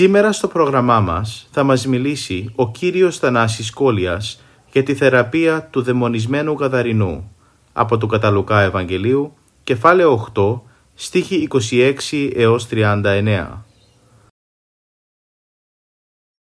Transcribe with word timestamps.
Σήμερα 0.00 0.32
στο 0.32 0.48
πρόγραμμά 0.48 1.00
μας 1.00 1.48
θα 1.50 1.62
μας 1.62 1.86
μιλήσει 1.86 2.52
ο 2.56 2.70
κύριος 2.70 3.18
Θανάσης 3.18 3.70
Κόλιας 3.70 4.42
για 4.72 4.82
τη 4.82 4.94
θεραπεία 4.94 5.68
του 5.72 5.82
δαιμονισμένου 5.82 6.52
Γαδαρινού 6.52 7.36
από 7.72 7.98
το 7.98 8.06
Καταλουκά 8.06 8.60
Ευαγγελίου, 8.60 9.34
κεφάλαιο 9.64 10.12
8, 10.34 10.62
στίχη 10.94 11.48
26 11.70 12.30
έως 12.34 12.66
39. 12.70 13.64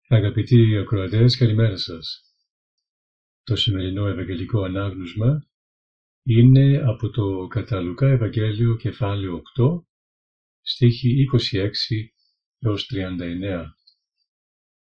Αγαπητοί 0.08 0.76
ακροατές, 0.76 1.36
καλημέρα 1.36 1.76
σας. 1.76 2.34
Το 3.42 3.56
σημερινό 3.56 4.06
Ευαγγελικό 4.06 4.62
Ανάγνωσμα 4.62 5.46
είναι 6.22 6.82
από 6.86 7.10
το 7.10 7.46
Καταλουκά 7.46 8.08
Ευαγγέλιο 8.08 8.76
κεφάλαιο 8.76 9.42
8, 9.58 9.84
στίχη 10.60 11.24
26 11.24 12.19
έως 12.60 12.86
39, 12.86 13.64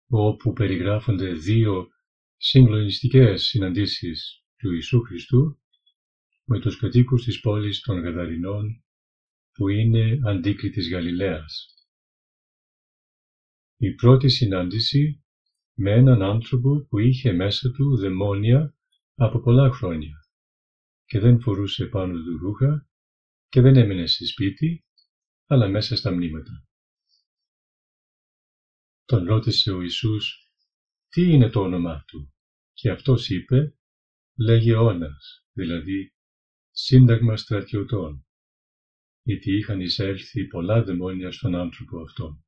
όπου 0.09 0.53
περιγράφονται 0.53 1.33
δύο 1.33 1.89
συγκλονιστικές 2.37 3.43
συναντήσεις 3.43 4.45
του 4.57 4.73
Ιησού 4.73 5.01
Χριστού 5.01 5.61
με 6.45 6.61
τους 6.61 6.79
κατοίκους 6.79 7.25
της 7.25 7.41
πόλης 7.41 7.81
των 7.81 8.01
Γαδαρινών 8.01 8.85
που 9.53 9.69
είναι 9.69 10.19
αντίκρι 10.25 10.71
της 10.71 10.91
Γαλιλαίας. 10.91 11.75
Η 13.77 13.95
πρώτη 13.95 14.29
συνάντηση 14.29 15.25
με 15.75 15.93
έναν 15.93 16.23
άνθρωπο 16.23 16.87
που 16.89 16.99
είχε 16.99 17.33
μέσα 17.33 17.71
του 17.71 17.97
δαιμόνια 17.97 18.75
από 19.15 19.41
πολλά 19.41 19.71
χρόνια 19.71 20.17
και 21.05 21.19
δεν 21.19 21.41
φορούσε 21.41 21.87
πάνω 21.87 22.13
του 22.13 22.39
ρούχα 22.39 22.89
και 23.49 23.61
δεν 23.61 23.77
έμεινε 23.77 24.07
σε 24.07 24.27
σπίτι 24.27 24.85
αλλά 25.47 25.69
μέσα 25.69 25.97
στα 25.97 26.13
μνήματα. 26.13 26.67
Τον 29.13 29.25
ρώτησε 29.25 29.71
ο 29.71 29.81
Ιησούς 29.81 30.51
τι 31.09 31.23
είναι 31.23 31.51
το 31.51 31.61
όνομά 31.61 32.05
του; 32.07 32.35
Και 32.73 32.91
αυτός 32.91 33.29
είπε 33.29 33.75
λέγε 34.39 34.75
όνας, 34.75 35.47
δηλαδή 35.53 36.13
σύνταγμα 36.71 37.37
στρατιωτών, 37.37 38.27
γιατί 39.23 39.57
είχαν 39.57 39.81
εισέλθει 39.81 40.47
πολλά 40.47 40.83
δαιμόνια 40.83 41.31
στον 41.33 41.55
άνθρωπο 41.55 42.01
αυτόν. 42.03 42.45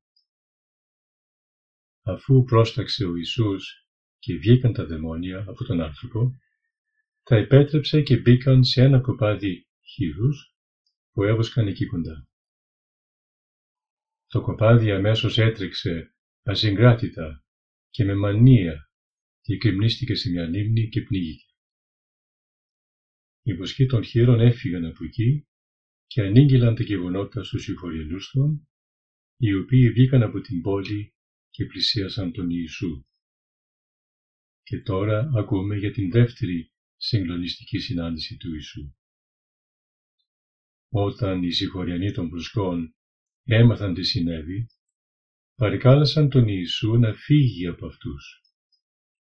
Αφού 2.03 2.45
πρόσταξε 2.45 3.05
ο 3.05 3.17
Ιησούς 3.17 3.89
και 4.19 4.37
βγήκαν 4.37 4.73
τα 4.73 4.87
δαιμόνια 4.87 5.45
από 5.49 5.65
τον 5.65 5.81
άνθρωπο, 5.81 6.39
τα 7.23 7.37
επέτρεψε 7.37 8.03
και 8.03 8.17
μπήκαν 8.17 8.65
σε 8.65 8.83
ένα 8.83 9.01
κοπάδι 9.01 9.69
χείρους 9.95 10.57
που 11.13 11.23
έβοσκαν 11.25 11.67
εκεί 11.67 11.87
κοντά. 11.87 12.29
Το 14.27 14.41
κοπάδι 14.41 14.91
αμέσως 14.91 15.39
έτρεξε 15.39 16.09
ασυγκράτητα 16.47 17.45
και 17.91 18.05
με 18.05 18.15
μανία 18.15 18.91
και 19.41 19.57
κρυμνίστηκε 19.57 20.15
σε 20.15 20.31
μια 20.31 20.47
λίμνη 20.47 20.89
και 20.89 21.01
πνίγηκε. 21.01 21.53
Οι 23.43 23.55
βοσκοί 23.55 23.87
των 23.87 24.05
χείρων 24.05 24.41
έφυγαν 24.41 24.85
από 24.85 25.05
εκεί 25.05 25.47
και 26.07 26.23
ανήγγυλαν 26.23 26.75
τα 26.75 26.83
γεγονότα 26.83 27.43
στους 27.43 27.63
συγχωριανούς 27.63 28.31
των, 28.31 28.69
οι 29.37 29.55
οποίοι 29.55 29.91
βγήκαν 29.91 30.23
από 30.23 30.41
την 30.41 30.61
πόλη 30.61 31.15
και 31.51 31.65
πλησίασαν 31.65 32.33
τον 32.33 32.51
Ιησού. 32.51 33.05
Και 34.63 34.81
τώρα 34.81 35.31
ακούμε 35.37 35.77
για 35.77 35.91
την 35.91 36.11
δεύτερη 36.11 36.73
συγκλονιστική 36.97 37.79
συνάντηση 37.79 38.37
του 38.37 38.53
Ιησού. 38.53 38.95
Όταν 40.89 41.43
οι 41.43 41.53
συγχωριανοί 41.53 42.13
των 42.13 42.29
προσκών 42.29 42.95
έμαθαν 43.45 43.95
τι 43.95 44.03
συνέβη, 44.03 44.67
παρικάλεσαν 45.55 46.29
τον 46.29 46.49
Ιησού 46.49 46.97
να 46.97 47.15
φύγει 47.15 47.67
από 47.67 47.87
αυτούς, 47.87 48.41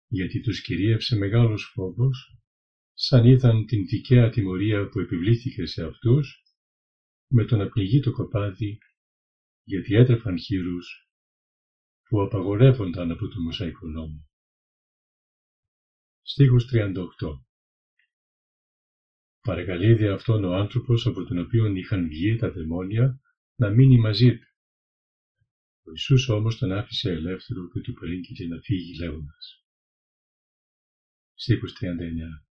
γιατί 0.08 0.42
τους 0.42 0.62
κυρίευσε 0.62 1.16
μεγάλος 1.16 1.72
φόβος, 1.74 2.38
σαν 2.94 3.26
είδαν 3.26 3.66
την 3.66 3.86
δικαία 3.86 4.30
τιμωρία 4.30 4.90
που 4.90 5.00
επιβλήθηκε 5.00 5.66
σε 5.66 5.86
αυτούς, 5.86 6.44
με 7.28 7.46
το 7.46 7.58
να 7.58 7.68
πνιγεί 7.68 8.00
το 8.00 8.12
κοπάδι, 8.12 8.78
γιατί 9.64 9.96
έτρεφαν 9.96 10.40
χείρους 10.40 11.10
που 12.04 12.22
απαγορεύονταν 12.22 13.12
από 13.12 13.28
το 13.28 13.40
Μωσαϊκό 13.42 13.88
νόμο. 13.88 14.30
Στίχος 16.22 16.70
38 16.72 16.94
Παρακαλείδη 19.42 20.08
αυτόν 20.08 20.44
ο 20.44 20.54
άνθρωπος 20.54 21.06
από 21.06 21.24
τον 21.24 21.38
οποίο 21.38 21.66
είχαν 21.66 22.08
βγει 22.08 22.36
τα 22.36 22.52
δαιμόνια 22.52 23.20
να 23.56 23.70
μείνει 23.70 23.98
μαζί 23.98 24.38
του 24.38 24.51
ο 25.92 25.94
Ιησούς 25.94 26.30
όμως 26.30 26.58
τον 26.58 26.72
άφησε 26.72 27.12
ελεύθερο 27.12 27.70
και 27.70 27.80
του 27.80 27.94
περίγγειλε 27.94 28.56
να 28.56 28.62
φύγει 28.62 28.98
λέγοντας. 28.98 29.66
Στίχος 31.34 31.74
39 31.74 32.46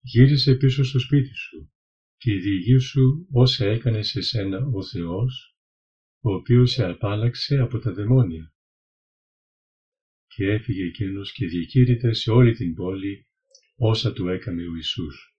Γύρισε 0.00 0.54
πίσω 0.54 0.84
στο 0.84 0.98
σπίτι 0.98 1.34
σου 1.34 1.72
και 2.16 2.34
διηγήσου 2.34 3.26
όσα 3.30 3.66
έκανε 3.66 4.02
σε 4.02 4.20
σένα 4.20 4.66
ο 4.66 4.82
Θεός, 4.84 5.56
ο 6.20 6.34
οποίος 6.34 6.70
σε 6.70 6.84
απάλαξε 6.84 7.58
από 7.58 7.78
τα 7.78 7.92
δαιμόνια. 7.92 8.54
Και 10.26 10.44
έφυγε 10.44 10.84
εκείνος 10.84 11.32
και 11.32 11.46
διακήρυτε 11.46 12.12
σε 12.12 12.30
όλη 12.30 12.52
την 12.52 12.74
πόλη 12.74 13.26
όσα 13.76 14.12
του 14.12 14.28
έκανε 14.28 14.62
ο 14.62 14.74
Ιησούς. 14.74 15.29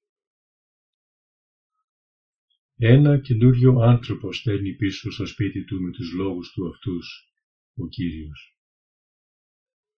Ένα 2.84 3.20
καινούριο 3.20 3.80
άνθρωπο 3.80 4.34
στέλνει 4.34 4.76
πίσω 4.76 5.12
στο 5.12 5.26
σπίτι 5.26 5.64
του 5.64 5.82
με 5.82 5.92
τους 5.92 6.14
λόγους 6.14 6.52
του 6.52 6.68
αυτούς, 6.68 7.34
ο 7.74 7.88
Κύριος. 7.88 8.58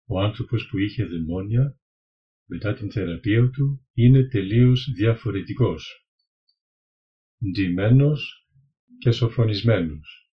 Ο 0.06 0.20
άνθρωπος 0.20 0.68
που 0.68 0.78
είχε 0.78 1.06
δαιμόνια, 1.06 1.80
μετά 2.46 2.74
την 2.74 2.92
θεραπεία 2.92 3.50
του, 3.50 3.88
είναι 3.94 4.28
τελείως 4.28 4.92
διαφορετικός. 4.96 6.08
Ντυμένος 7.52 8.48
και 8.98 9.12
σοφρονισμένος 9.12 10.32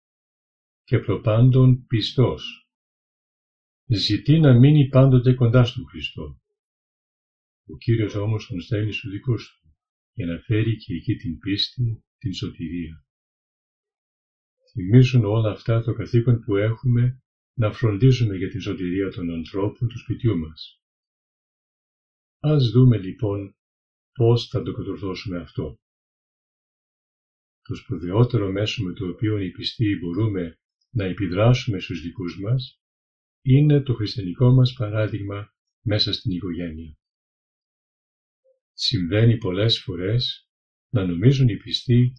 και 0.83 0.99
προπάντων 0.99 1.85
πιστός. 1.87 2.69
Ζητεί 3.85 4.39
να 4.39 4.59
μείνει 4.59 4.87
πάντοτε 4.87 5.33
κοντά 5.33 5.63
στον 5.63 5.85
Χριστό. 5.85 6.41
Ο 7.65 7.77
Κύριος 7.77 8.15
όμως 8.15 8.47
τον 8.47 8.61
στέλνει 8.61 8.91
στους 8.91 9.11
δικούς 9.11 9.59
του 9.61 9.75
για 10.13 10.25
να 10.25 10.39
φέρει 10.39 10.77
και 10.77 10.93
εκεί 10.93 11.15
την 11.15 11.37
πίστη 11.37 12.03
την 12.23 12.33
σωτηρία. 12.33 13.05
Θυμίζουν 14.71 15.25
όλα 15.25 15.51
αυτά 15.51 15.81
το 15.81 15.93
καθήκον 15.93 16.39
που 16.39 16.55
έχουμε 16.55 17.21
να 17.53 17.71
φροντίζουμε 17.71 18.35
για 18.35 18.49
την 18.49 18.61
σωτηρία 18.61 19.09
των 19.09 19.31
ανθρώπων 19.31 19.87
του 19.87 19.99
σπιτιού 19.99 20.37
μας. 20.37 20.81
Ας 22.39 22.69
δούμε 22.69 22.97
λοιπόν 22.97 23.55
πώς 24.13 24.47
θα 24.47 24.63
το 24.63 24.71
κατορθώσουμε 24.71 25.37
αυτό. 25.39 25.77
Το 27.61 27.75
σπουδαιότερο 27.75 28.51
μέσο 28.51 28.83
με 28.83 28.93
το 28.93 29.07
οποίο 29.07 29.37
οι 29.37 29.51
πιστοί 29.51 29.97
μπορούμε 29.99 30.59
να 30.89 31.03
επιδράσουμε 31.03 31.79
στους 31.79 32.01
δικούς 32.01 32.39
μας 32.39 32.81
είναι 33.41 33.81
το 33.81 33.93
χριστιανικό 33.93 34.51
μας 34.51 34.73
παράδειγμα 34.73 35.53
μέσα 35.85 36.13
στην 36.13 36.31
οικογένεια. 36.31 36.97
Συμβαίνει 38.73 39.37
πολλές 39.37 39.81
φορές 39.81 40.47
να 40.93 41.05
νομίζουν 41.05 41.47
οι 41.47 41.57
πιστοί 41.57 42.13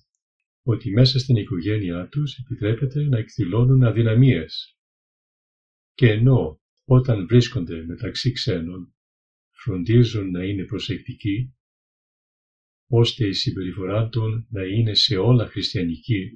ότι 0.63 0.91
μέσα 0.91 1.19
στην 1.19 1.37
οικογένειά 1.37 2.09
τους 2.09 2.39
επιτρέπεται 2.39 3.03
να 3.03 3.19
εκδηλώνουν 3.19 3.83
αδυναμίες. 3.83 4.79
Και 5.95 6.11
ενώ 6.11 6.61
όταν 6.85 7.27
βρίσκονται 7.27 7.85
μεταξύ 7.85 8.33
ξένων 8.33 8.95
φροντίζουν 9.51 10.31
να 10.31 10.45
είναι 10.45 10.65
προσεκτικοί, 10.65 11.55
ώστε 12.87 13.27
η 13.27 13.33
συμπεριφορά 13.33 14.09
των 14.09 14.47
να 14.51 14.63
είναι 14.65 14.95
σε 14.95 15.17
όλα 15.17 15.47
χριστιανική, 15.47 16.31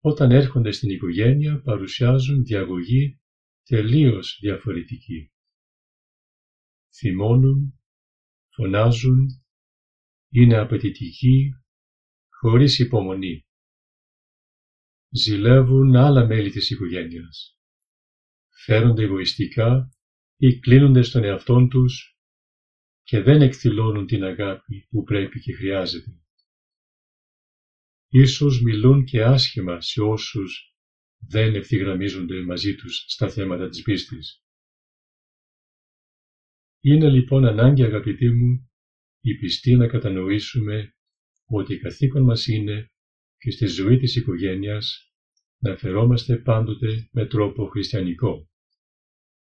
όταν 0.00 0.30
έρχονται 0.30 0.70
στην 0.70 0.90
οικογένεια 0.90 1.60
παρουσιάζουν 1.60 2.44
διαγωγή 2.44 3.20
τελείως 3.64 4.38
διαφορετικοί. 4.40 5.32
Θυμώνουν, 6.94 7.80
φωνάζουν, 8.54 9.41
είναι 10.32 10.56
απαιτητικοί, 10.58 11.50
χωρίς 12.28 12.78
υπομονή. 12.78 13.46
Ζηλεύουν 15.10 15.96
άλλα 15.96 16.26
μέλη 16.26 16.50
της 16.50 16.70
οικογένειας. 16.70 17.58
Φέρονται 18.64 19.02
εγωιστικά 19.02 19.88
ή 20.36 20.58
κλείνονται 20.58 21.02
στον 21.02 21.24
εαυτόν 21.24 21.68
τους 21.68 22.16
και 23.02 23.20
δεν 23.20 23.42
εκδηλώνουν 23.42 24.06
την 24.06 24.24
αγάπη 24.24 24.86
που 24.90 25.02
πρέπει 25.02 25.40
και 25.40 25.52
χρειάζεται. 25.52 26.20
Ίσως 28.08 28.62
μιλούν 28.62 29.04
και 29.04 29.22
άσχημα 29.22 29.80
σε 29.80 30.00
όσους 30.00 30.76
δεν 31.18 31.54
ευθυγραμμίζονται 31.54 32.42
μαζί 32.42 32.74
τους 32.74 33.04
στα 33.08 33.28
θέματα 33.28 33.68
της 33.68 33.82
πίστης. 33.82 34.44
Είναι 36.80 37.10
λοιπόν 37.10 37.46
ανάγκη 37.46 37.84
αγαπητοί 37.84 38.30
μου 38.30 38.71
οι 39.24 39.34
πιστοί 39.34 39.76
να 39.76 39.86
κατανοήσουμε 39.86 40.94
ότι 41.46 41.78
καθήκον 41.78 42.22
μας 42.22 42.46
είναι 42.46 42.90
και 43.38 43.50
στη 43.50 43.66
ζωή 43.66 43.98
της 43.98 44.16
οικογένειας 44.16 45.12
να 45.58 45.76
φερόμαστε 45.76 46.36
πάντοτε 46.36 47.08
με 47.12 47.26
τρόπο 47.26 47.66
χριστιανικό, 47.66 48.50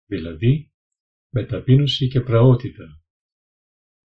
δηλαδή 0.05 0.71
με 1.29 1.45
ταπείνωση 1.45 2.07
και 2.07 2.21
πραότητα, 2.21 3.01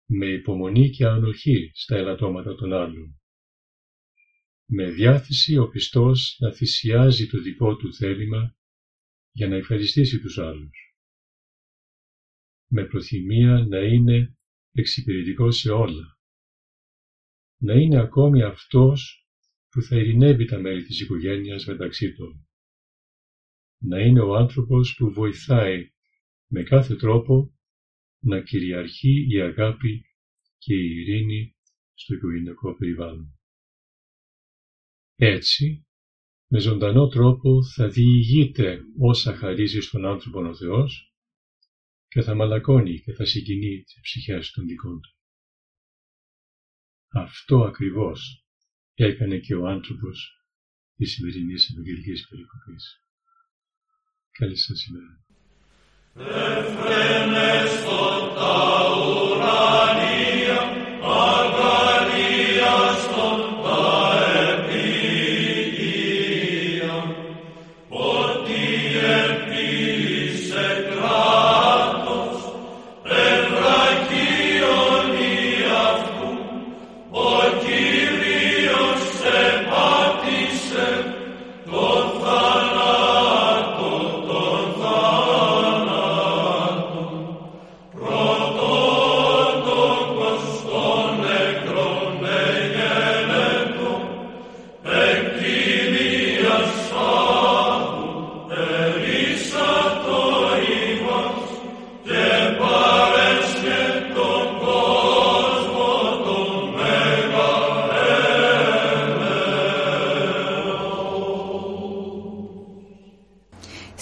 με 0.06 0.26
υπομονή 0.26 0.90
και 0.90 1.06
ανοχή 1.06 1.72
στα 1.74 1.98
ελαττώματα 1.98 2.56
των 2.56 2.74
άλλων, 2.74 3.22
με 4.66 4.92
διάθεση 4.92 5.58
ο 5.58 5.68
πιστός 5.68 6.36
να 6.40 6.54
θυσιάζει 6.54 7.28
το 7.28 7.42
δικό 7.42 7.76
του 7.76 7.94
θέλημα 7.94 8.56
για 9.32 9.48
να 9.48 9.56
ευχαριστήσει 9.56 10.20
τους 10.20 10.38
άλλους, 10.38 10.96
με 12.68 12.86
προθυμία 12.86 13.66
να 13.70 13.80
είναι 13.80 14.36
εξυπηρετικός 14.72 15.58
σε 15.58 15.72
όλα, 15.72 16.20
να 17.62 17.74
είναι 17.74 18.00
ακόμη 18.00 18.44
αυτός 18.44 19.28
που 19.70 19.82
θα 19.82 19.98
ειρηνεύει 19.98 20.46
τα 20.46 20.60
μέλη 20.60 20.84
της 20.84 21.02
οικογένειας 21.02 21.66
μεταξύ 21.66 22.14
των, 22.14 22.48
να 23.84 24.00
είναι 24.00 24.22
ο 24.22 24.36
άνθρωπος 24.36 24.96
που 24.98 25.12
βοηθάει 25.12 25.92
με 26.48 26.64
κάθε 26.64 26.96
τρόπο 26.96 27.56
να 28.24 28.42
κυριαρχεί 28.42 29.28
η 29.30 29.42
αγάπη 29.42 30.06
και 30.58 30.74
η 30.74 30.86
ειρήνη 30.86 31.56
στο 31.94 32.14
οικογενειακό 32.14 32.76
περιβάλλον. 32.76 33.40
Έτσι, 35.16 35.86
με 36.48 36.60
ζωντανό 36.60 37.08
τρόπο 37.08 37.64
θα 37.64 37.88
διηγείται 37.88 38.82
όσα 39.00 39.36
χαρίζει 39.36 39.80
στον 39.80 40.06
άνθρωπο 40.06 40.50
ο 40.50 40.56
Θεός 40.56 41.11
και 42.12 42.22
θα 42.22 42.36
μαλακώνει 42.36 43.00
και 43.00 43.14
θα 43.14 43.26
συγκινεί 43.26 43.84
τις 43.84 44.00
ψυχές 44.02 44.52
των 44.52 44.66
δικών 44.66 45.02
του. 45.02 45.16
Αυτό 47.14 47.64
ακριβώς 47.64 48.46
έκανε 48.94 49.38
και 49.38 49.56
ο 49.56 49.68
άνθρωπος 49.68 50.46
της 50.96 51.12
σημερινής 51.12 51.70
Ευαγγελικής 51.70 52.28
Περικοπής. 52.30 53.04
Καλή 54.32 54.58
σας 54.58 54.86
ημέρα. 54.86 55.20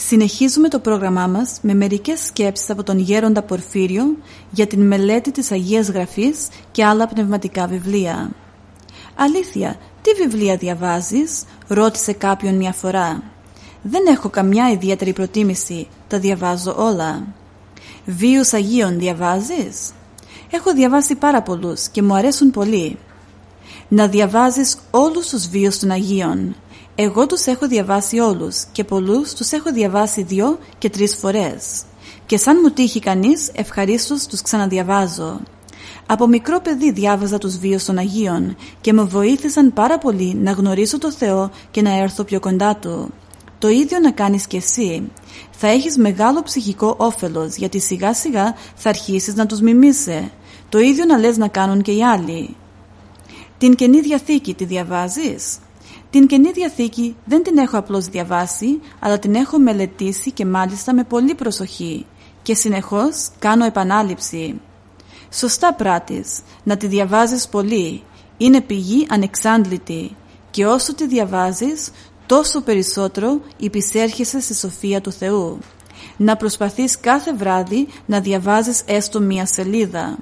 Συνεχίζουμε 0.09 0.67
το 0.67 0.79
πρόγραμμά 0.79 1.27
μας 1.27 1.59
με 1.61 1.73
μερικές 1.73 2.19
σκέψεις 2.19 2.69
από 2.69 2.83
τον 2.83 2.99
Γέροντα 2.99 3.41
Πορφύριο 3.41 4.03
για 4.51 4.67
την 4.67 4.87
μελέτη 4.87 5.31
της 5.31 5.51
Αγίας 5.51 5.89
Γραφής 5.89 6.47
και 6.71 6.85
άλλα 6.85 7.07
πνευματικά 7.07 7.67
βιβλία. 7.67 8.31
«Αλήθεια, 9.15 9.75
τι 10.01 10.11
βιβλία 10.13 10.55
διαβάζεις» 10.55 11.43
ρώτησε 11.67 12.13
κάποιον 12.13 12.55
μια 12.55 12.73
φορά. 12.73 13.23
«Δεν 13.81 14.05
έχω 14.05 14.29
καμιά 14.29 14.71
ιδιαίτερη 14.71 15.13
προτίμηση, 15.13 15.87
τα 16.07 16.19
διαβάζω 16.19 16.75
όλα». 16.77 17.27
«Βίους 18.05 18.53
Αγίων 18.53 18.99
διαβάζεις» 18.99 19.91
«Έχω 20.51 20.73
διαβάσει 20.73 21.15
πάρα 21.15 21.41
πολλούς 21.41 21.87
και 21.87 22.01
μου 22.01 22.13
αρέσουν 22.13 22.51
πολύ». 22.51 22.97
«Να 23.87 24.07
διαβάζεις 24.07 24.77
όλους 24.91 25.27
τους 25.27 25.47
βίους 25.47 25.79
των 25.79 25.91
Αγίων» 25.91 26.55
Εγώ 27.01 27.25
τους 27.25 27.45
έχω 27.45 27.67
διαβάσει 27.67 28.19
όλους 28.19 28.63
και 28.71 28.83
πολλούς 28.83 29.33
τους 29.33 29.51
έχω 29.51 29.71
διαβάσει 29.71 30.23
δυο 30.23 30.59
και 30.77 30.89
τρεις 30.89 31.15
φορές. 31.15 31.83
Και 32.25 32.37
σαν 32.37 32.57
μου 32.63 32.69
τύχει 32.69 32.99
κανείς, 32.99 33.49
ευχαρίστως 33.53 34.25
τους 34.25 34.41
ξαναδιαβάζω. 34.41 35.39
Από 36.05 36.27
μικρό 36.27 36.59
παιδί 36.59 36.91
διάβαζα 36.91 37.37
τους 37.37 37.57
βίους 37.57 37.85
των 37.85 37.97
Αγίων 37.97 38.55
και 38.81 38.93
με 38.93 39.03
βοήθησαν 39.03 39.73
πάρα 39.73 39.97
πολύ 39.97 40.35
να 40.35 40.51
γνωρίσω 40.51 40.97
το 40.97 41.11
Θεό 41.11 41.51
και 41.71 41.81
να 41.81 41.97
έρθω 41.97 42.23
πιο 42.23 42.39
κοντά 42.39 42.75
Του. 42.75 43.13
Το 43.59 43.67
ίδιο 43.67 43.99
να 43.99 44.11
κάνεις 44.11 44.47
και 44.47 44.57
εσύ. 44.57 45.11
Θα 45.51 45.67
έχεις 45.67 45.97
μεγάλο 45.97 46.43
ψυχικό 46.43 46.95
όφελος 46.97 47.55
γιατί 47.55 47.79
σιγά 47.79 48.13
σιγά 48.13 48.55
θα 48.75 48.89
αρχίσεις 48.89 49.35
να 49.35 49.45
τους 49.45 49.61
μιμήσει. 49.61 50.31
Το 50.69 50.79
ίδιο 50.79 51.05
να 51.05 51.17
λες 51.17 51.37
να 51.37 51.47
κάνουν 51.47 51.81
και 51.81 51.91
οι 51.91 52.03
άλλοι. 52.03 52.55
Την 53.57 53.75
Καινή 53.75 54.01
Διαθήκη 54.01 54.53
τη 54.53 54.65
διαβάζεις; 54.65 55.57
Την 56.11 56.27
Καινή 56.27 56.51
Διαθήκη 56.51 57.15
δεν 57.25 57.43
την 57.43 57.57
έχω 57.57 57.77
απλώς 57.77 58.05
διαβάσει, 58.05 58.79
αλλά 58.99 59.19
την 59.19 59.35
έχω 59.35 59.59
μελετήσει 59.59 60.31
και 60.31 60.45
μάλιστα 60.45 60.93
με 60.93 61.03
πολύ 61.03 61.35
προσοχή 61.35 62.05
και 62.41 62.53
συνεχώς 62.53 63.29
κάνω 63.39 63.65
επανάληψη. 63.65 64.61
Σωστά 65.31 65.73
πράτης, 65.73 66.39
να 66.63 66.77
τη 66.77 66.87
διαβάζεις 66.87 67.47
πολύ, 67.47 68.03
είναι 68.37 68.61
πηγή 68.61 69.07
ανεξάντλητη 69.09 70.15
και 70.51 70.65
όσο 70.65 70.95
τη 70.95 71.07
διαβάζεις 71.07 71.91
τόσο 72.25 72.61
περισσότερο 72.61 73.41
υπησέρχεσαι 73.57 74.39
στη 74.39 74.55
σοφία 74.55 75.01
του 75.01 75.11
Θεού. 75.11 75.59
Να 76.17 76.35
προσπαθείς 76.35 76.99
κάθε 76.99 77.33
βράδυ 77.33 77.87
να 78.05 78.19
διαβάζεις 78.19 78.83
έστω 78.85 79.19
μία 79.19 79.45
σελίδα. 79.45 80.17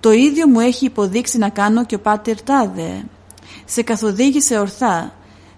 Το 0.00 0.10
ίδιο 0.10 0.48
μου 0.48 0.60
έχει 0.60 0.84
υποδείξει 0.84 1.38
να 1.38 1.48
κάνω 1.48 1.84
και 1.84 1.94
ο 1.94 2.00
Πάτερ 2.00 2.42
Τάδε 2.42 3.04
σε 3.72 3.82
καθοδήγησε 3.82 4.58
ορθά. 4.58 5.12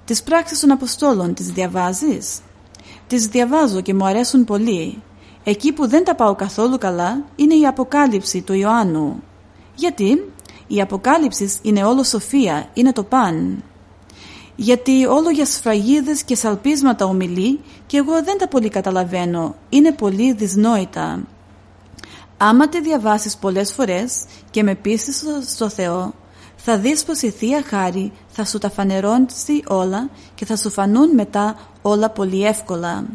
Τις 0.04 0.23
πράξεις 0.23 0.61
των 0.61 0.71
Αποστόλων 0.71 1.35
τις 1.35 1.47
διαβάζεις; 1.47 2.40
Τις 3.06 3.26
διαβάζω 3.26 3.80
και 3.80 3.94
μου 3.94 4.04
αρέσουν 4.04 4.44
πολύ. 4.44 5.02
Εκεί 5.44 5.73
που 5.73 5.88
δεν 5.88 6.04
τα 6.04 6.14
πάω 6.14 6.35
καθόλου 6.35 6.78
καλά 6.78 7.25
είναι 7.37 7.54
η 7.54 7.66
Αποκάλυψη 7.66 8.42
του 8.42 8.52
Ιωάννου. 8.52 9.23
Γιατί; 9.75 10.33
Η 10.66 10.80
Αποκάλυψης 10.80 11.59
είναι 11.62 11.85
όλο 11.85 12.02
σοφία, 12.02 12.68
είναι 12.75 12.92
το 12.92 13.04
παν. 13.04 13.62
Γιατί 14.56 15.06
όλο 15.06 15.30
για 15.30 15.47
σφραγίδες 15.47 16.23
και 16.23 16.37
σαλπίσματα 16.37 17.04
ομιλεί 17.04 17.61
και 17.87 17.97
εγώ 17.97 18.23
δεν 18.23 18.38
τα 18.38 18.49
πολύ 18.49 18.68
καταλαβαίνω, 18.68 19.54
είναι 19.68 19.92
πολύ 19.92 20.33
δυσνόητα. 20.33 21.21
Άμα 22.37 22.68
τη 22.68 22.80
διαβάσεις 22.80 23.37
πολλές 23.37 23.73
φορές 23.73 24.25
και 24.50 24.62
με 24.62 24.75
πείσεις 24.75 25.25
στο 25.47 25.68
Θεό, 25.68 26.14
θα 26.66 26.78
δεις 26.78 27.04
πως 27.04 27.23
η 27.23 27.30
Θεία 27.30 27.62
Χάρη 27.66 28.12
θα 28.28 28.44
σου 28.44 28.59
τα 28.59 28.71
φανερώνει 28.71 29.26
όλα 29.66 30.11
και 30.35 30.44
θα 30.44 30.56
σου 30.56 30.71
φανούν 30.71 31.14
μετά 31.14 31.56
όλα 31.83 32.11
πολύ 32.11 32.47
εύκολα. 32.47 33.06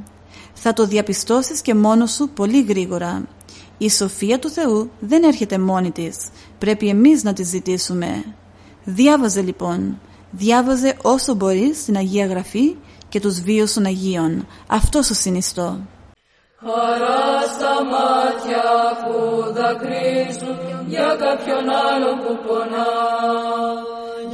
Θα 0.53 0.73
το 0.73 0.85
διαπιστώσεις 0.85 1.61
και 1.61 1.75
μόνος 1.75 2.11
σου 2.11 2.29
πολύ 2.29 2.63
γρήγορα. 2.63 3.27
Η 3.77 3.89
σοφία 3.89 4.39
του 4.39 4.49
Θεού 4.49 4.91
δεν 4.99 5.23
έρχεται 5.23 5.57
μόνη 5.57 5.91
της. 5.91 6.17
Πρέπει 6.57 6.87
εμείς 6.87 7.23
να 7.23 7.33
τη 7.33 7.43
ζητήσουμε. 7.43 8.23
Διάβαζε 8.83 9.41
λοιπόν. 9.41 9.99
Διάβαζε 10.31 10.97
όσο 11.01 11.33
μπορείς 11.33 11.77
στην 11.77 11.97
Αγία 11.97 12.25
Γραφή 12.25 12.75
και 13.09 13.19
τους 13.19 13.41
βίους 13.41 13.73
των 13.73 13.85
Αγίων. 13.85 14.47
Αυτό 14.67 15.01
σου 15.01 15.13
συνιστώ. 15.13 15.79
Χαρά 16.65 17.41
στα 17.53 17.75
μάτια 17.93 18.67
που 19.03 19.17
δακρύζουν 19.57 20.57
για 20.87 21.15
κάποιον 21.23 21.69
άλλο 21.87 22.11
που 22.21 22.33
πονά. 22.47 22.91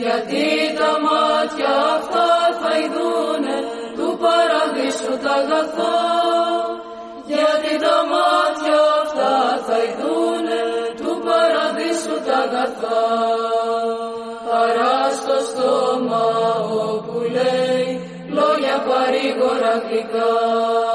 Γιατί 0.02 0.48
τα 0.80 0.92
μάτια 1.08 1.74
αυτά 1.96 2.30
θα 2.62 2.72
ειδούνε 2.82 3.58
του 3.96 4.18
παραδείσου 4.24 5.14
τα 5.24 5.34
αγαθά. 5.42 5.98
Γιατί 7.32 7.72
τα 7.86 7.98
μάτια 8.14 8.80
αυτά 9.02 9.34
θα 9.66 9.78
ειδούνε 9.86 10.62
του 11.02 11.12
παραδείσου 11.28 12.18
τα 12.28 12.38
αγαθά. 12.46 13.06
Χαρά 14.48 15.00
στο 15.20 15.38
στόμα 15.50 16.26
όπου 16.92 17.18
λέει 17.36 17.88
λόγια 18.38 18.78
παρήγορα 18.90 19.74
γλυκά. 19.86 20.95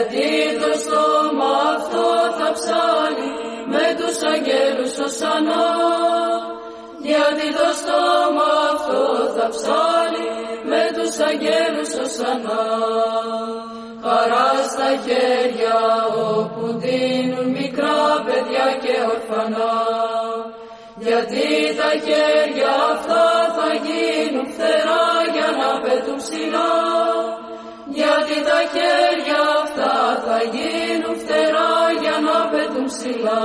Γιατί 0.00 0.58
το 0.62 0.72
στόμα 0.84 1.52
αυτό 1.76 2.06
θα 2.38 2.48
ψάλει 2.56 3.30
με 3.72 3.86
τους 3.98 4.16
αγγέλους 4.32 4.94
οσανά. 5.06 5.66
Γιατί 7.10 7.46
το 7.58 7.68
στόμα 7.80 8.48
αυτό 8.72 9.02
θα 9.36 9.46
ψάλει 9.54 10.26
με 10.70 10.82
τους 10.96 11.12
αγγέλους 11.28 11.92
οσανά. 12.04 12.64
Χαρά 14.04 14.50
στα 14.72 14.90
χέρια 15.04 15.78
όπου 16.36 16.64
δίνουν 16.82 17.48
μικρά 17.58 18.02
παιδιά 18.26 18.66
και 18.82 18.94
ορφανά. 19.14 19.74
Γιατί 21.06 21.48
τα 21.80 21.90
χέρια 22.06 22.72
αυτά 22.92 23.26
θα 23.56 23.68
γίνουν 23.84 24.09
Γιατί 28.32 28.48
τα 28.50 28.60
χέρια 28.74 29.40
αυτά 29.62 29.94
θα 30.26 30.38
γίνουν 30.54 31.14
φτερά 31.22 31.74
για 32.02 32.16
να 32.26 32.36
πετούν 32.50 32.86
ψηλά. 32.92 33.44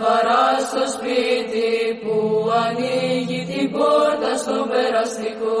Χαρά 0.00 0.46
στο 0.68 0.82
σπίτι 0.94 1.70
που 2.02 2.16
ανοίγει 2.64 3.40
την 3.50 3.66
πόρτα 3.74 4.30
στον 4.42 4.62
περαστικό. 4.72 5.60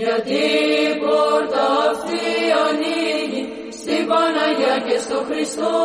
Γιατί 0.00 0.42
η 0.86 0.88
πόρτα 1.04 1.64
αυτή 1.90 2.26
ανοίγει 2.66 3.42
στην 3.80 4.02
Παναγιά 4.10 4.76
και 4.86 4.96
στο 5.04 5.18
Χριστό. 5.28 5.76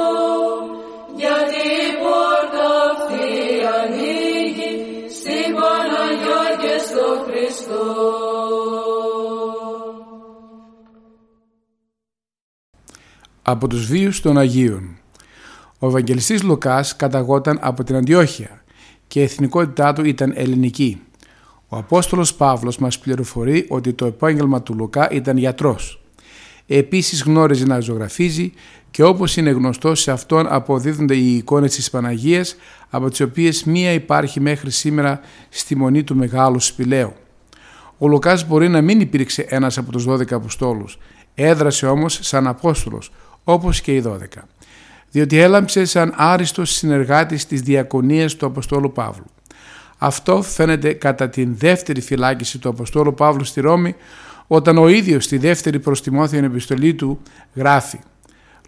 Γιατί 1.21 1.61
η 1.87 1.91
πόρτα 2.03 2.65
αυτή 2.91 3.27
ανοίγει 3.79 4.71
στην 5.17 5.47
Παναγιά 5.59 6.43
και 6.61 6.73
στο 6.87 7.07
Χριστό. 7.25 8.26
Από 13.49 13.67
τους 13.67 13.85
βίους 13.85 14.21
των 14.21 14.37
Αγίων 14.37 14.97
Ο 15.79 15.87
Ευαγγελιστής 15.87 16.43
Λουκάς 16.43 16.95
καταγόταν 16.95 17.59
από 17.61 17.83
την 17.83 17.95
Αντιόχεια 17.95 18.63
και 19.07 19.19
η 19.19 19.23
εθνικότητά 19.23 19.93
του 19.93 20.05
ήταν 20.05 20.33
ελληνική. 20.35 21.01
Ο 21.67 21.77
Απόστολος 21.77 22.33
Παύλος 22.33 22.77
μας 22.77 22.99
πληροφορεί 22.99 23.65
ότι 23.69 23.93
το 23.93 24.05
επάγγελμα 24.05 24.61
του 24.61 24.73
Λουκά 24.73 25.11
ήταν 25.11 25.37
γιατρός. 25.37 26.01
Επίσης 26.67 27.23
γνώριζε 27.23 27.65
να 27.65 27.79
ζωγραφίζει 27.79 28.53
και 28.91 29.03
όπως 29.03 29.37
είναι 29.37 29.49
γνωστό 29.49 29.95
σε 29.95 30.11
αυτόν 30.11 30.47
αποδίδονται 30.49 31.15
οι 31.15 31.35
εικόνες 31.35 31.75
της 31.75 31.89
Παναγίας 31.89 32.55
από 32.89 33.09
τις 33.09 33.21
οποίες 33.21 33.63
μία 33.63 33.91
υπάρχει 33.91 34.39
μέχρι 34.39 34.71
σήμερα 34.71 35.19
στη 35.49 35.75
μονή 35.75 36.03
του 36.03 36.15
Μεγάλου 36.15 36.59
Σπηλαίου. 36.59 37.13
Ο 37.97 38.07
Λουκάς 38.07 38.47
μπορεί 38.47 38.69
να 38.69 38.81
μην 38.81 38.99
υπήρξε 38.99 39.45
ένας 39.49 39.77
από 39.77 39.91
τους 39.91 40.05
12 40.07 40.31
Αποστόλους, 40.31 40.97
έδρασε 41.33 41.87
όμως 41.87 42.19
σαν 42.21 42.47
Απόστολος 42.47 43.11
όπως 43.49 43.81
και 43.81 43.95
οι 43.95 44.03
12 44.07 44.15
διότι 45.11 45.37
έλαμψε 45.37 45.85
σαν 45.85 46.13
άριστος 46.15 46.71
συνεργάτης 46.71 47.45
της 47.45 47.61
διακονίας 47.61 48.35
του 48.35 48.45
Αποστόλου 48.45 48.91
Παύλου. 48.91 49.25
Αυτό 49.97 50.41
φαίνεται 50.41 50.93
κατά 50.93 51.29
την 51.29 51.55
δεύτερη 51.57 52.01
φυλάκιση 52.01 52.57
του 52.57 52.69
Αποστόλου 52.69 53.13
Παύλου 53.13 53.43
στη 53.43 53.61
Ρώμη 53.61 53.95
όταν 54.47 54.77
ο 54.77 54.87
ίδιος 54.87 55.23
στη 55.23 55.37
δεύτερη 55.37 55.79
προς 55.79 56.01
Τιμόθεων 56.01 56.43
επιστολή 56.43 56.93
του 56.93 57.19
γράφει 57.55 57.99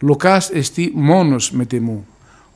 «Λουκάς 0.02 0.50
εστί 0.50 0.92
μόνος 0.96 1.52
με 1.52 1.66
τιμού, 1.66 2.06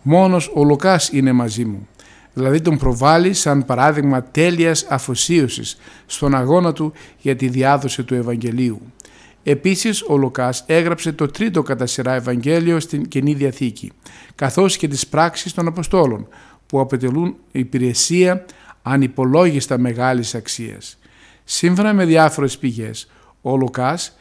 μόνος 0.02 0.52
ο 0.56 0.64
Λουκάς 0.64 1.10
είναι 1.10 1.32
μαζί 1.32 1.66
μου». 1.66 1.88
Δηλαδή 2.34 2.62
τον 2.62 2.78
προβάλλει 2.78 3.34
σαν 3.34 3.66
παράδειγμα 3.66 4.24
τέλειας 4.24 4.86
αφοσίωσης 4.90 5.78
στον 6.06 6.36
αγώνα 6.36 6.74
του 6.74 6.94
για 7.20 7.36
τη 7.36 7.48
διάδοση 7.48 8.04
του 8.04 8.14
Ευαγγελίου. 8.14 8.82
Επίσης 9.44 10.02
ο 10.02 10.18
Λουκάς 10.18 10.64
έγραψε 10.68 11.12
το 11.12 11.28
τρίτο 11.28 11.62
κατά 11.62 11.86
σειρά 11.86 12.14
Ευαγγέλιο 12.14 12.80
στην 12.80 13.08
Καινή 13.08 13.34
Διαθήκη, 13.34 13.92
καθώς 14.36 14.78
και 14.78 14.88
τις 14.88 15.08
πράξεις 15.08 15.54
των 15.54 15.68
Αποστόλων, 15.68 16.28
που 16.66 16.80
αποτελούν 16.80 17.36
υπηρεσία 17.52 18.46
ανυπολόγιστα 18.82 19.78
μεγάλης 19.78 20.36
αξίας. 20.36 20.98
Σύμφωνα 21.44 21.94
με 21.94 22.06
διάφορες 22.06 22.58
πηγές, 22.58 23.12
ο 23.42 23.58
Λουκάς 23.58 24.18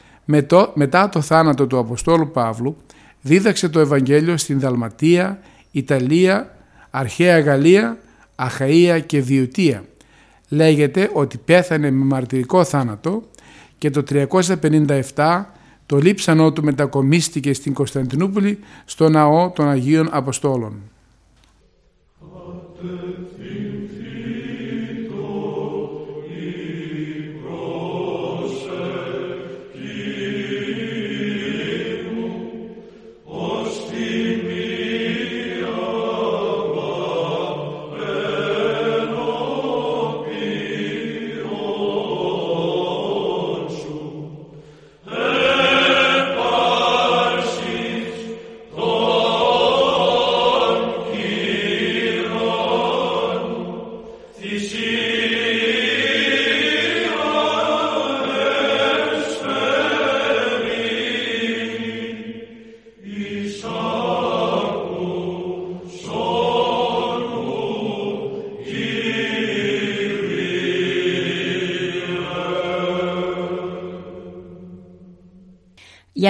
μετά 0.75 1.09
το 1.09 1.21
θάνατο 1.21 1.67
του 1.67 1.79
Αποστόλου 1.79 2.31
Παύλου 2.31 2.77
δίδαξε 3.21 3.69
το 3.69 3.81
Ευαγγέλιο 3.81 4.37
στην 4.37 4.61
Δαλματία, 4.61 5.41
Ιταλία, 5.71 6.57
Αρχαία 6.91 7.41
Γαλλία, 7.41 7.99
Αχαΐα 8.37 9.01
και 9.07 9.21
Βιωτία. 9.21 9.85
Λέγεται 10.49 11.11
ότι 11.13 11.39
πέθανε 11.39 11.91
με 11.91 12.05
μαρτυρικό 12.05 12.65
θάνατο 12.65 13.23
και 13.83 13.91
το 13.91 14.03
357 15.15 15.45
το 15.87 15.97
λείψανό 15.97 16.53
του 16.53 16.65
μετακομίστηκε 16.65 17.53
στην 17.53 17.75
Κωνσταντινούπολη 17.75 18.59
στο 18.85 19.09
ναό 19.09 19.51
των 19.51 19.69
Αγίων 19.69 20.09
Αποστόλων. 20.11 20.81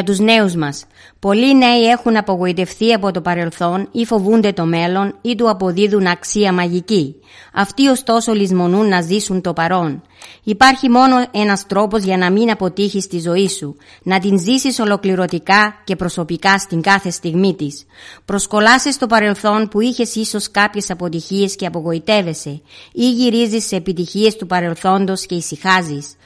Για 0.02 0.14
τους 0.14 0.20
νέους 0.24 0.54
μας. 0.54 0.84
Πολλοί 1.18 1.56
νέοι 1.56 1.82
έχουν 1.82 2.16
απογοητευτεί 2.16 2.92
από 2.92 3.10
το 3.10 3.20
παρελθόν 3.20 3.88
ή 3.92 4.04
φοβούνται 4.04 4.52
το 4.52 4.64
μέλλον 4.64 5.18
ή 5.22 5.34
του 5.34 5.50
αποδίδουν 5.50 6.06
αξία 6.06 6.52
μαγική. 6.52 7.14
Αυτοί 7.54 7.86
ωστόσο 7.86 8.32
λησμονούν 8.32 8.88
να 8.88 9.00
ζήσουν 9.00 9.40
το 9.40 9.52
παρόν. 9.52 10.02
Υπάρχει 10.42 10.88
μόνο 10.88 11.26
ένας 11.30 11.66
τρόπος 11.66 12.02
για 12.02 12.16
να 12.16 12.30
μην 12.30 12.50
αποτύχεις 12.50 13.06
τη 13.06 13.18
ζωή 13.18 13.48
σου, 13.48 13.76
να 14.02 14.18
την 14.18 14.38
ζήσεις 14.38 14.78
ολοκληρωτικά 14.78 15.74
και 15.84 15.96
προσωπικά 15.96 16.58
στην 16.58 16.80
κάθε 16.80 17.10
στιγμή 17.10 17.54
της. 17.54 17.84
Προσκολάσαι 18.24 18.90
στο 18.90 19.06
παρελθόν 19.06 19.68
που 19.68 19.80
είχες 19.80 20.14
ίσως 20.14 20.50
κάποιες 20.50 20.90
αποτυχίες 20.90 21.56
και 21.56 21.66
απογοητεύεσαι 21.66 22.60
ή 22.92 23.10
γυρίζεις 23.10 23.66
σε 23.66 23.76
επιτυχίες 23.76 24.36
του 24.36 24.46
παρελθόντος 24.46 25.26
και 25.26 25.34
ησυχάζεις. 25.34 26.16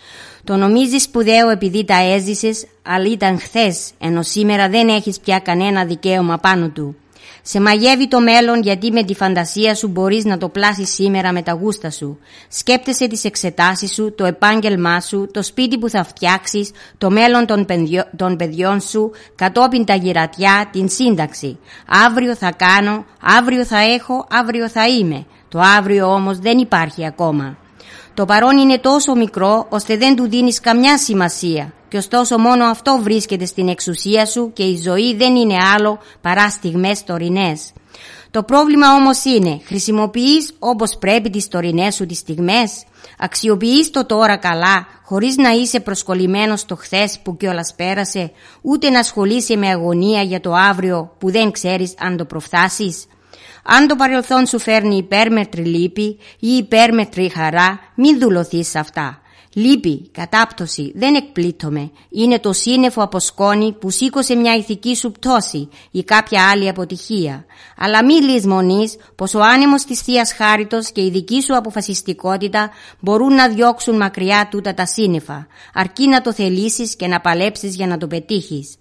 Το 0.47 0.57
νομίζεις 0.57 1.03
σπουδαίο 1.03 1.51
επειδή 1.51 1.85
τα 1.85 1.97
έζησες, 1.97 2.67
αλλά 2.83 3.11
ήταν 3.11 3.41
χθες, 3.41 3.91
ενώ 3.99 4.23
σήμερα 4.23 4.69
δεν 4.69 4.89
έχεις 4.89 5.21
πια 5.21 5.39
κανένα 5.39 5.85
δικαίωμα 5.85 6.39
πάνω 6.39 6.69
του. 6.69 6.97
Σε 7.43 7.61
μαγεύει 7.61 8.09
το 8.09 8.21
μέλλον 8.21 8.63
γιατί 8.63 8.93
με 8.93 9.05
τη 9.05 9.15
φαντασία 9.15 9.75
σου 9.75 9.89
μπορείς 9.89 10.25
να 10.25 10.39
το 10.39 10.49
πλάσεις 10.49 10.95
σήμερα 10.95 11.33
με 11.33 11.43
τα 11.43 11.53
γούστα 11.53 11.91
σου. 11.91 12.19
Σκέπτεσαι 12.49 13.07
τις 13.07 13.25
εξετάσεις 13.25 13.93
σου, 13.93 14.15
το 14.15 14.25
επάγγελμά 14.25 15.01
σου, 15.01 15.29
το 15.33 15.43
σπίτι 15.43 15.79
που 15.79 15.89
θα 15.89 16.05
φτιάξεις, 16.05 16.71
το 16.99 17.11
μέλλον 17.11 17.47
των, 17.47 17.67
των 18.17 18.37
παιδιών 18.37 18.81
σου, 18.81 19.11
κατόπιν 19.35 19.85
τα 19.85 19.95
γυρατιά, 19.95 20.69
την 20.73 20.89
σύνταξη. 20.89 21.59
Αύριο 22.07 22.35
θα 22.35 22.53
κάνω, 22.53 23.05
αύριο 23.21 23.65
θα 23.65 23.79
έχω, 23.79 24.27
αύριο 24.31 24.69
θα 24.69 24.89
είμαι. 24.89 25.27
Το 25.49 25.59
αύριο 25.79 26.07
όμως 26.07 26.39
δεν 26.39 26.59
υπάρχει 26.59 27.07
ακόμα. 27.07 27.57
Το 28.17 28.25
παρόν 28.25 28.57
είναι 28.59 28.79
τόσο 28.79 29.15
μικρό 29.15 29.67
ώστε 29.69 29.97
δεν 29.97 30.17
του 30.17 30.29
δίνεις 30.29 30.61
καμιά 30.61 30.99
σημασία 30.99 31.73
και 31.89 31.97
ωστόσο 31.97 32.39
μόνο 32.39 32.65
αυτό 32.65 32.99
βρίσκεται 33.03 33.45
στην 33.45 33.69
εξουσία 33.69 34.27
σου 34.27 34.51
και 34.53 34.63
η 34.63 34.81
ζωή 34.83 35.15
δεν 35.15 35.37
είναι 35.37 35.57
άλλο 35.75 35.99
παρά 36.21 36.51
στιγμές 36.51 37.05
τωρινές. 37.05 37.73
Το 38.31 38.43
πρόβλημα 38.43 38.95
όμως 38.95 39.25
είναι, 39.25 39.61
χρησιμοποιείς 39.65 40.53
όπως 40.59 40.97
πρέπει 40.99 41.31
τις 41.31 41.49
τωρινές 41.49 41.95
σου 41.95 42.07
τις 42.07 42.19
στιγμές, 42.19 42.85
αξιοποιείς 43.19 43.91
το 43.91 44.07
τώρα 44.07 44.37
καλά, 44.37 44.87
χωρίς 45.05 45.37
να 45.37 45.51
είσαι 45.51 45.81
προσκολλημένος 45.81 46.61
στο 46.61 46.77
χθες 46.77 47.19
που 47.23 47.37
κιόλας 47.37 47.75
πέρασε, 47.77 48.33
ούτε 48.63 48.91
να 48.91 48.99
ασχολείσαι 48.99 49.57
με 49.57 49.69
αγωνία 49.69 50.23
για 50.23 50.41
το 50.41 50.53
αύριο 50.53 51.15
που 51.19 51.31
δεν 51.31 51.51
ξέρεις 51.51 51.95
αν 51.99 52.17
το 52.17 52.25
προφθάσεις. 52.25 53.07
Αν 53.67 53.87
το 53.87 53.97
παρελθόν 53.97 54.47
σου 54.47 54.59
φέρνει 54.59 54.97
υπέρμετρη 54.97 55.65
λύπη 55.65 56.19
ή 56.39 56.49
υπέρμετρη 56.49 57.29
χαρά, 57.29 57.81
μην 57.95 58.19
δουλωθείς 58.19 58.69
σε 58.69 58.79
αυτά. 58.79 59.21
Λύπη, 59.59 60.11
κατάπτωση, 60.13 60.93
δεν 60.95 61.15
εκπλήττομαι. 61.15 61.91
Είναι 62.11 62.39
το 62.39 62.53
σύννεφο 62.53 63.03
από 63.03 63.21
σκόνη 63.21 63.73
που 63.73 63.91
σήκωσε 63.91 64.35
μια 64.35 64.55
ηθική 64.55 64.97
σου 64.97 65.13
πτώση 65.13 65.69
ή 65.91 66.05
κάποια 66.05 66.49
άλλη 66.51 66.69
αποτυχία. 66.69 67.45
Αλλά 67.79 68.05
μη 68.05 68.15
λησμονείς 68.15 68.97
πως 69.15 69.35
ο 69.35 69.41
άνεμος 69.43 69.85
της 69.85 70.01
θείας 70.01 70.33
Χάριτος 70.33 70.93
και 70.93 71.05
η 71.05 71.11
δική 71.11 71.43
σου 71.43 71.57
αποφασιστικότητα 71.57 72.71
μπορούν 73.01 73.35
να 73.35 73.49
διώξουν 73.49 73.97
μακριά 73.97 74.49
τούτα 74.51 74.75
τα 74.75 74.87
σύννεφα, 74.87 75.47
αρκεί 75.75 76.09
να 76.09 76.21
το 76.21 76.33
θελήσεις 76.33 76.97
και 76.97 77.07
να 77.07 77.21
παλέψεις 77.21 77.75
για 77.75 77.87
να 77.87 77.99
το 77.99 78.07
πετύχεις. 78.07 78.77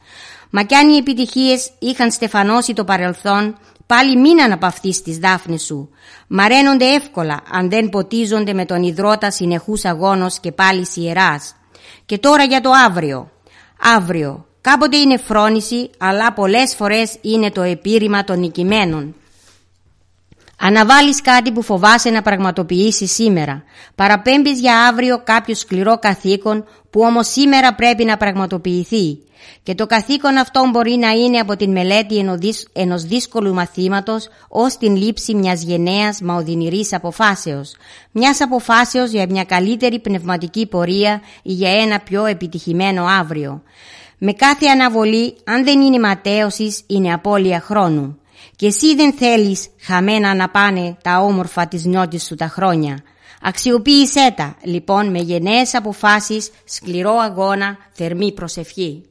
Μα 0.50 0.64
κι 0.64 0.76
αν 0.76 0.90
οι 0.90 0.98
επιτυχίες 0.98 1.72
είχαν 1.80 2.12
στεφανώσει 2.12 2.74
το 2.74 2.84
παρελθόν, 2.84 3.58
Πάλι 3.86 4.18
μην 4.18 4.42
αναπαυθείς 4.42 5.02
τις 5.02 5.18
δάφνες 5.18 5.62
σου. 5.62 5.90
Μαραίνονται 6.28 6.86
εύκολα 6.86 7.42
αν 7.52 7.70
δεν 7.70 7.90
ποτίζονται 7.90 8.54
με 8.54 8.66
τον 8.66 8.84
υδρότα 8.84 9.32
συνεχούς 9.32 9.86
αγώνος 9.86 10.40
και 10.40 10.52
πάλι 10.52 10.86
σιεράς. 10.86 11.56
Και 12.06 12.18
τώρα 12.18 12.44
για 12.44 12.62
το 12.62 12.70
αύριο. 12.86 13.32
Αύριο. 13.96 14.46
Κάποτε 14.62 14.98
είναι 14.98 15.18
φρόνηση, 15.18 15.90
αλλά 15.98 16.34
πολλές 16.34 16.76
φορές 16.76 17.18
είναι 17.22 17.52
το 17.52 17.62
επίρρημα 17.62 18.24
των 18.24 18.40
νικημένων. 18.40 19.16
Αναβάλεις 20.60 21.22
κάτι 21.22 21.52
που 21.52 21.62
φοβάσαι 21.62 22.10
να 22.10 22.22
πραγματοποιήσεις 22.22 23.12
σήμερα. 23.12 23.64
Παραπέμπεις 23.96 24.60
για 24.60 24.88
αύριο 24.88 25.22
κάποιο 25.24 25.56
σκληρό 25.56 25.98
καθήκον 25.98 26.66
που 26.90 27.02
όμως 27.02 27.28
σήμερα 27.28 27.76
πρέπει 27.76 28.04
να 28.04 28.18
πραγματοποιηθεί. 28.18 29.20
Και 29.64 29.76
το 29.76 29.86
καθήκον 29.86 30.38
αυτό 30.38 30.70
μπορεί 30.72 30.96
να 30.96 31.10
είναι 31.10 31.38
από 31.38 31.56
την 31.56 31.72
μελέτη 31.72 32.26
ενός 32.74 33.04
δύσκολου 33.04 33.54
μαθήματος 33.54 34.28
ως 34.50 34.78
την 34.78 34.96
λήψη 34.96 35.36
μιας 35.36 35.64
γενναίας 35.64 36.22
μα 36.22 36.36
οδυνηρής 36.36 36.94
αποφάσεως. 36.94 37.76
Μιας 38.12 38.42
αποφάσεως 38.42 39.10
για 39.12 39.26
μια 39.30 39.44
καλύτερη 39.44 40.00
πνευματική 40.00 40.66
πορεία 40.68 41.22
ή 41.44 41.52
για 41.52 41.82
ένα 41.82 42.00
πιο 42.00 42.26
επιτυχημένο 42.26 43.06
αύριο. 43.06 43.62
Με 44.18 44.34
κάθε 44.34 44.66
αναβολή, 44.66 45.36
αν 45.44 45.64
δεν 45.64 45.82
είναι 45.82 46.00
ματέωσης, 46.00 46.84
είναι 46.88 47.14
απώλεια 47.14 47.60
χρόνου. 47.60 48.20
Και 48.56 48.66
εσύ 48.66 48.96
δεν 48.96 49.14
θέλεις 49.14 49.68
χαμένα 49.80 50.36
να 50.36 50.50
πάνε 50.50 50.98
τα 51.04 51.20
όμορφα 51.20 51.68
της 51.68 51.86
νιώτης 51.86 52.26
σου 52.26 52.36
τα 52.36 52.48
χρόνια. 52.48 53.04
Αξιοποίησέ 53.42 54.34
τα, 54.36 54.56
λοιπόν, 54.64 55.10
με 55.10 55.20
γενναίες 55.20 55.74
αποφάσεις, 55.74 56.52
σκληρό 56.66 57.14
αγώνα, 57.14 57.78
θερμή 57.92 58.34
προσευχή. 58.34 59.04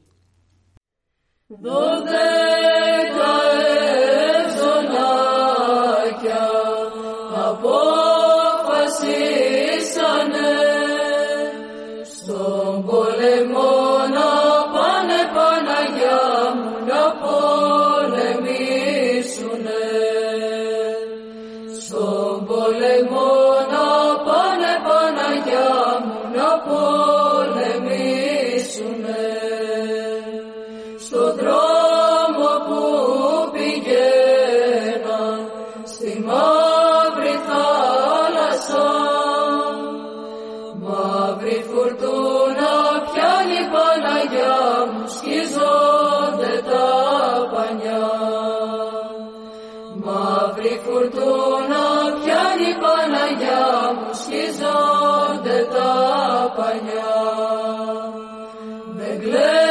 Good. 59.25 59.63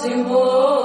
Senhor. 0.00 0.79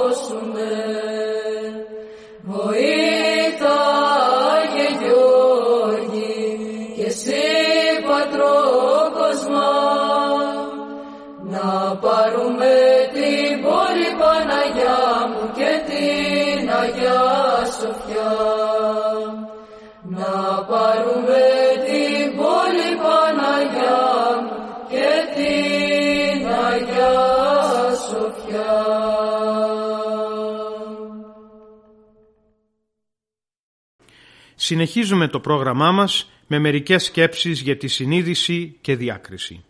Συνεχίζουμε 34.66 35.28
το 35.28 35.40
πρόγραμμά 35.40 35.92
μας 35.92 36.30
με 36.46 36.58
μερικές 36.58 37.04
σκέψεις 37.04 37.60
για 37.60 37.76
τη 37.76 37.88
συνείδηση 37.88 38.76
και 38.80 38.96
διάκριση. 38.96 39.64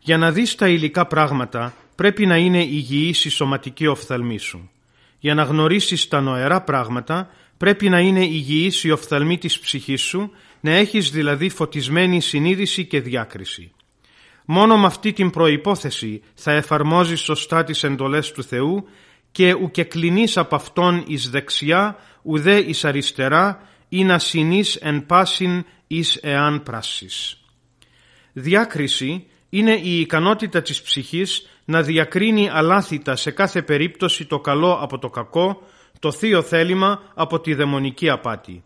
Για 0.00 0.18
να 0.18 0.32
δεις 0.32 0.54
τα 0.54 0.68
υλικά 0.68 1.06
πράγματα 1.06 1.74
πρέπει 1.94 2.26
να 2.26 2.36
είναι 2.36 2.62
υγιής 2.62 3.24
η 3.24 3.30
σωματική 3.30 3.86
οφθαλμή 3.86 4.38
σου. 4.38 4.70
Για 5.18 5.34
να 5.34 5.42
γνωρίσεις 5.42 6.08
τα 6.08 6.20
νοερά 6.20 6.62
πράγματα 6.62 7.30
πρέπει 7.56 7.88
να 7.88 7.98
είναι 7.98 8.24
υγιής 8.24 8.84
η 8.84 8.90
οφθαλμή 8.90 9.38
της 9.38 9.58
ψυχής 9.58 10.02
σου, 10.02 10.30
να 10.60 10.70
έχεις 10.70 11.10
δηλαδή 11.10 11.48
φωτισμένη 11.48 12.20
συνείδηση 12.20 12.84
και 12.84 13.00
διάκριση. 13.00 13.72
Μόνο 14.44 14.78
με 14.78 14.86
αυτή 14.86 15.12
την 15.12 15.30
προϋπόθεση 15.30 16.22
θα 16.34 16.52
εφαρμόζεις 16.52 17.20
σωστά 17.20 17.64
τις 17.64 17.82
εντολές 17.82 18.32
του 18.32 18.42
Θεού 18.42 18.84
και 19.30 19.54
ουκε 19.54 19.82
κλεινείς 19.82 20.36
από 20.36 20.54
Αυτόν 20.54 21.04
εις 21.06 21.30
δεξιά, 21.30 21.96
ουδέ 22.22 22.58
εις 22.58 22.84
αριστερά, 22.84 23.70
ή 23.92 24.04
να 24.04 24.18
συνείς 24.18 24.76
εν 24.76 25.06
πάσιν 25.06 25.64
εις 25.86 26.16
εάν 26.22 26.62
πράσις. 26.62 27.40
Διάκριση 28.32 29.26
είναι 29.48 29.72
η 29.82 30.00
ικανότητα 30.00 30.62
της 30.62 30.82
ψυχής 30.82 31.48
να 31.64 31.82
διακρίνει 31.82 32.48
αλάθητα 32.50 33.16
σε 33.16 33.30
κάθε 33.30 33.62
περίπτωση 33.62 34.24
το 34.24 34.40
καλό 34.40 34.72
από 34.72 34.98
το 34.98 35.10
κακό, 35.10 35.62
το 35.98 36.12
θείο 36.12 36.42
θέλημα 36.42 37.02
από 37.14 37.40
τη 37.40 37.54
δαιμονική 37.54 38.10
απάτη. 38.10 38.64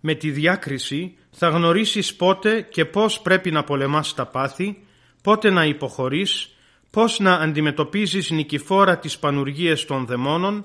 Με 0.00 0.14
τη 0.14 0.30
διάκριση 0.30 1.16
θα 1.30 1.48
γνωρίσεις 1.48 2.14
πότε 2.14 2.60
και 2.60 2.84
πώς 2.84 3.20
πρέπει 3.20 3.50
να 3.50 3.64
πολεμάς 3.64 4.14
τα 4.14 4.26
πάθη, 4.26 4.82
πότε 5.22 5.50
να 5.50 5.64
υποχωρείς, 5.64 6.56
πώς 6.90 7.18
να 7.18 7.34
αντιμετωπίζεις 7.34 8.30
νικηφόρα 8.30 8.98
τις 8.98 9.18
πανουργίες 9.18 9.84
των 9.84 10.06
δαιμόνων, 10.06 10.64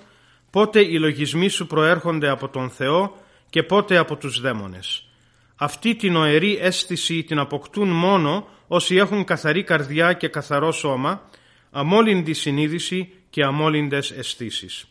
πότε 0.50 0.80
οι 0.80 1.00
λογισμοί 1.00 1.48
σου 1.48 1.68
προέρχονται 1.68 2.30
από 2.30 2.48
τον 2.50 2.70
Θεό 2.70 3.16
και 3.52 3.64
πότε 3.64 3.98
από 3.98 4.16
τους 4.16 4.42
δαίμονες. 4.42 5.08
Αυτή 5.56 5.96
την 5.96 6.16
οερή 6.16 6.58
αίσθηση 6.62 7.24
την 7.24 7.40
αποκτούν 7.40 7.90
μόνο 7.90 8.48
όσοι 8.68 8.96
έχουν 8.96 9.24
καθαρή 9.24 9.64
καρδιά 9.64 10.14
και 10.14 10.28
καθαρό 10.28 10.72
σώμα, 10.72 11.30
αμόλυντη 11.72 12.34
συνείδηση 12.34 13.14
και 13.30 13.44
αμόλυντες 13.44 14.12
αισθήσεις. 14.12 14.88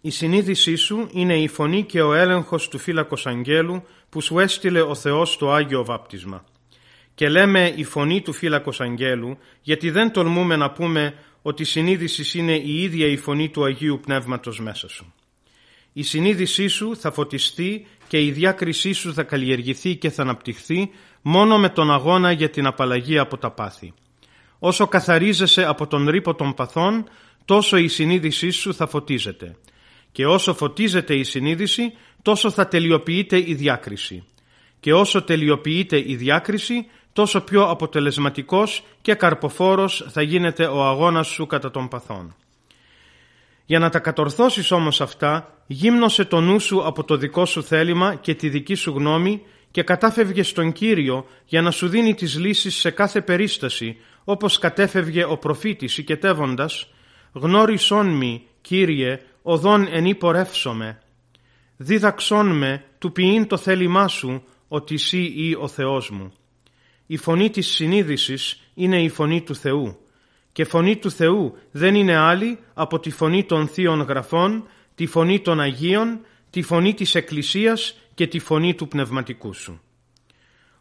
Η 0.00 0.10
συνείδησή 0.10 0.74
σου 0.74 1.08
είναι 1.12 1.38
η 1.38 1.48
φωνή 1.48 1.82
και 1.82 2.02
ο 2.02 2.14
έλεγχος 2.14 2.68
του 2.68 2.78
φύλακος 2.78 3.26
αγγέλου 3.26 3.82
που 4.08 4.20
σου 4.20 4.38
έστειλε 4.38 4.80
ο 4.80 4.94
Θεός 4.94 5.32
στο 5.32 5.52
Άγιο 5.52 5.84
Βάπτισμα. 5.84 6.44
Και 7.14 7.28
λέμε 7.28 7.72
η 7.76 7.84
φωνή 7.84 8.20
του 8.20 8.32
φύλακος 8.32 8.80
αγγέλου 8.80 9.38
γιατί 9.62 9.90
δεν 9.90 10.12
τολμούμε 10.12 10.56
να 10.56 10.70
πούμε 10.70 11.14
ότι 11.42 11.62
η 11.62 11.64
συνείδησης 11.64 12.34
είναι 12.34 12.56
η 12.56 12.82
ίδια 12.82 13.06
η 13.06 13.16
φωνή 13.16 13.48
του 13.48 13.64
Αγίου 13.64 14.00
Πνεύματος 14.02 14.60
μέσα 14.60 14.88
σου. 14.88 15.12
Η 15.92 16.02
συνείδησή 16.02 16.66
σου 16.66 16.96
θα 16.96 17.12
φωτιστεί 17.12 17.86
και 18.08 18.24
η 18.24 18.30
διάκρισή 18.30 18.92
σου 18.92 19.14
θα 19.14 19.22
καλλιεργηθεί 19.22 19.96
και 19.96 20.10
θα 20.10 20.22
αναπτυχθεί 20.22 20.90
μόνο 21.22 21.58
με 21.58 21.68
τον 21.68 21.92
αγώνα 21.92 22.32
για 22.32 22.50
την 22.50 22.66
απαλλαγή 22.66 23.18
από 23.18 23.36
τα 23.36 23.50
πάθη. 23.50 23.92
Όσο 24.58 24.86
καθαρίζεσαι 24.86 25.64
από 25.64 25.86
τον 25.86 26.08
ρήπο 26.08 26.34
των 26.34 26.54
παθών, 26.54 27.08
τόσο 27.44 27.76
η 27.76 27.88
συνείδησή 27.88 28.50
σου 28.50 28.74
θα 28.74 28.86
φωτίζεται. 28.86 29.56
Και 30.12 30.26
όσο 30.26 30.54
φωτίζεται 30.54 31.14
η 31.14 31.24
συνείδηση, 31.24 31.92
τόσο 32.22 32.50
θα 32.50 32.68
τελειοποιείται 32.68 33.38
η 33.38 33.54
διάκριση. 33.54 34.24
Και 34.80 34.94
όσο 34.94 35.22
τελειοποιείται 35.22 36.02
η 36.06 36.16
διάκριση, 36.16 36.86
τόσο 37.12 37.40
πιο 37.40 37.64
αποτελεσματικός 37.64 38.84
και 39.00 39.14
καρποφόρος 39.14 40.06
θα 40.08 40.22
γίνεται 40.22 40.64
ο 40.64 40.84
αγώνας 40.84 41.26
σου 41.26 41.46
κατά 41.46 41.70
των 41.70 41.88
παθών. 41.88 42.36
Για 43.64 43.78
να 43.78 43.88
τα 43.88 43.98
κατορθώσεις 43.98 44.70
όμως 44.70 45.00
αυτά, 45.00 45.54
γύμνωσε 45.66 46.24
το 46.24 46.40
νου 46.40 46.58
σου 46.58 46.86
από 46.86 47.04
το 47.04 47.16
δικό 47.16 47.44
σου 47.44 47.62
θέλημα 47.62 48.14
και 48.14 48.34
τη 48.34 48.48
δική 48.48 48.74
σου 48.74 48.90
γνώμη 48.90 49.42
και 49.70 49.82
κατάφευγε 49.82 50.42
στον 50.42 50.72
Κύριο 50.72 51.26
για 51.44 51.62
να 51.62 51.70
σου 51.70 51.88
δίνει 51.88 52.14
τις 52.14 52.38
λύσεις 52.38 52.74
σε 52.74 52.90
κάθε 52.90 53.20
περίσταση, 53.20 53.96
όπως 54.24 54.58
κατέφευγε 54.58 55.24
ο 55.24 55.36
προφήτης 55.36 55.98
οικετεύοντας 55.98 56.90
«Γνώρισόν 57.32 58.06
μη, 58.16 58.42
Κύριε, 58.60 59.20
οδόν 59.42 59.86
εν 59.90 60.16
πορεύσομαι. 60.16 60.98
Δίδαξόν 61.76 62.56
με 62.56 62.84
του 62.98 63.12
ποιήν 63.12 63.46
το 63.46 63.56
θέλημά 63.56 64.08
σου, 64.08 64.42
ότι 64.68 64.94
εσύ 64.94 65.32
ή 65.36 65.56
ο 65.60 65.68
Θεός 65.68 66.10
μου». 66.10 66.32
Η 67.06 67.16
φωνή 67.16 67.50
της 67.50 67.66
συνείδησης 67.66 68.60
είναι 68.74 69.02
η 69.02 69.08
φωνή 69.08 69.42
του 69.42 69.54
Θεού 69.54 69.96
και 70.52 70.64
φωνή 70.64 70.96
του 70.96 71.10
Θεού 71.10 71.56
δεν 71.70 71.94
είναι 71.94 72.16
άλλη 72.16 72.58
από 72.74 73.00
τη 73.00 73.10
φωνή 73.10 73.44
των 73.44 73.68
Θείων 73.68 74.00
Γραφών, 74.00 74.66
τη 74.94 75.06
φωνή 75.06 75.40
των 75.40 75.60
Αγίων, 75.60 76.20
τη 76.50 76.62
φωνή 76.62 76.94
της 76.94 77.14
Εκκλησίας 77.14 77.96
και 78.14 78.26
τη 78.26 78.38
φωνή 78.38 78.74
του 78.74 78.88
Πνευματικού 78.88 79.52
Σου. 79.54 79.80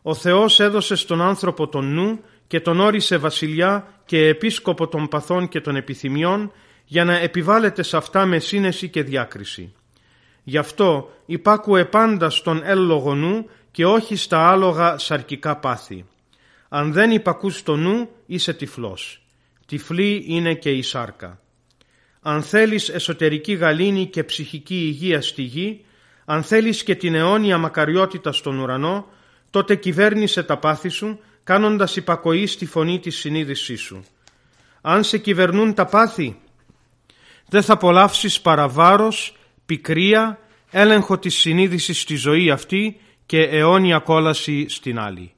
Ο 0.01 0.13
Θεός 0.13 0.59
έδωσε 0.59 0.95
στον 0.95 1.21
άνθρωπο 1.21 1.67
τον 1.67 1.93
νου 1.93 2.19
και 2.47 2.59
τον 2.59 2.79
όρισε 2.79 3.17
βασιλιά 3.17 3.87
και 4.05 4.27
επίσκοπο 4.27 4.87
των 4.87 5.07
παθών 5.07 5.47
και 5.47 5.61
των 5.61 5.75
επιθυμιών 5.75 6.51
για 6.85 7.05
να 7.05 7.17
επιβάλλεται 7.17 7.83
σε 7.83 7.97
αυτά 7.97 8.25
με 8.25 8.39
σύνεση 8.39 8.89
και 8.89 9.03
διάκριση. 9.03 9.73
Γι' 10.43 10.57
αυτό 10.57 11.11
υπάκουε 11.25 11.85
πάντα 11.85 12.29
στον 12.29 12.61
έλογο 12.63 13.15
νου 13.15 13.45
και 13.71 13.85
όχι 13.85 14.15
στα 14.15 14.49
άλογα 14.49 14.97
σαρκικά 14.97 15.57
πάθη. 15.57 16.05
Αν 16.69 16.91
δεν 16.93 17.11
υπακούς 17.11 17.63
το 17.63 17.75
νου 17.75 18.09
είσαι 18.25 18.53
τυφλός. 18.53 19.20
Τυφλή 19.71 20.23
είναι 20.27 20.53
και 20.53 20.69
η 20.69 20.81
σάρκα. 20.81 21.39
Αν 22.21 22.43
θέλεις 22.43 22.89
εσωτερική 22.89 23.53
γαλήνη 23.53 24.05
και 24.05 24.23
ψυχική 24.23 24.75
υγεία 24.75 25.21
στη 25.21 25.41
γη, 25.41 25.85
αν 26.25 26.43
θέλεις 26.43 26.83
και 26.83 26.95
την 26.95 27.15
αιώνια 27.15 27.57
μακαριότητα 27.57 28.31
στον 28.31 28.59
ουρανό, 28.59 29.07
τότε 29.49 29.75
κυβέρνησε 29.75 30.43
τα 30.43 30.57
πάθη 30.57 30.89
σου, 30.89 31.19
κάνοντας 31.43 31.95
υπακοή 31.95 32.47
στη 32.47 32.65
φωνή 32.65 32.99
της 32.99 33.17
συνείδησής 33.17 33.81
σου. 33.81 34.03
Αν 34.81 35.03
σε 35.03 35.17
κυβερνούν 35.17 35.73
τα 35.73 35.85
πάθη, 35.85 36.39
δεν 37.49 37.61
θα 37.61 37.73
απολαύσεις 37.73 38.41
παραβάρος, 38.41 39.37
πικρία, 39.65 40.39
έλεγχο 40.71 41.17
της 41.17 41.35
συνείδησης 41.35 42.01
στη 42.01 42.15
ζωή 42.15 42.51
αυτή 42.51 42.99
και 43.25 43.41
αιώνια 43.41 43.99
κόλαση 43.99 44.65
στην 44.69 44.99
άλλη. 44.99 45.33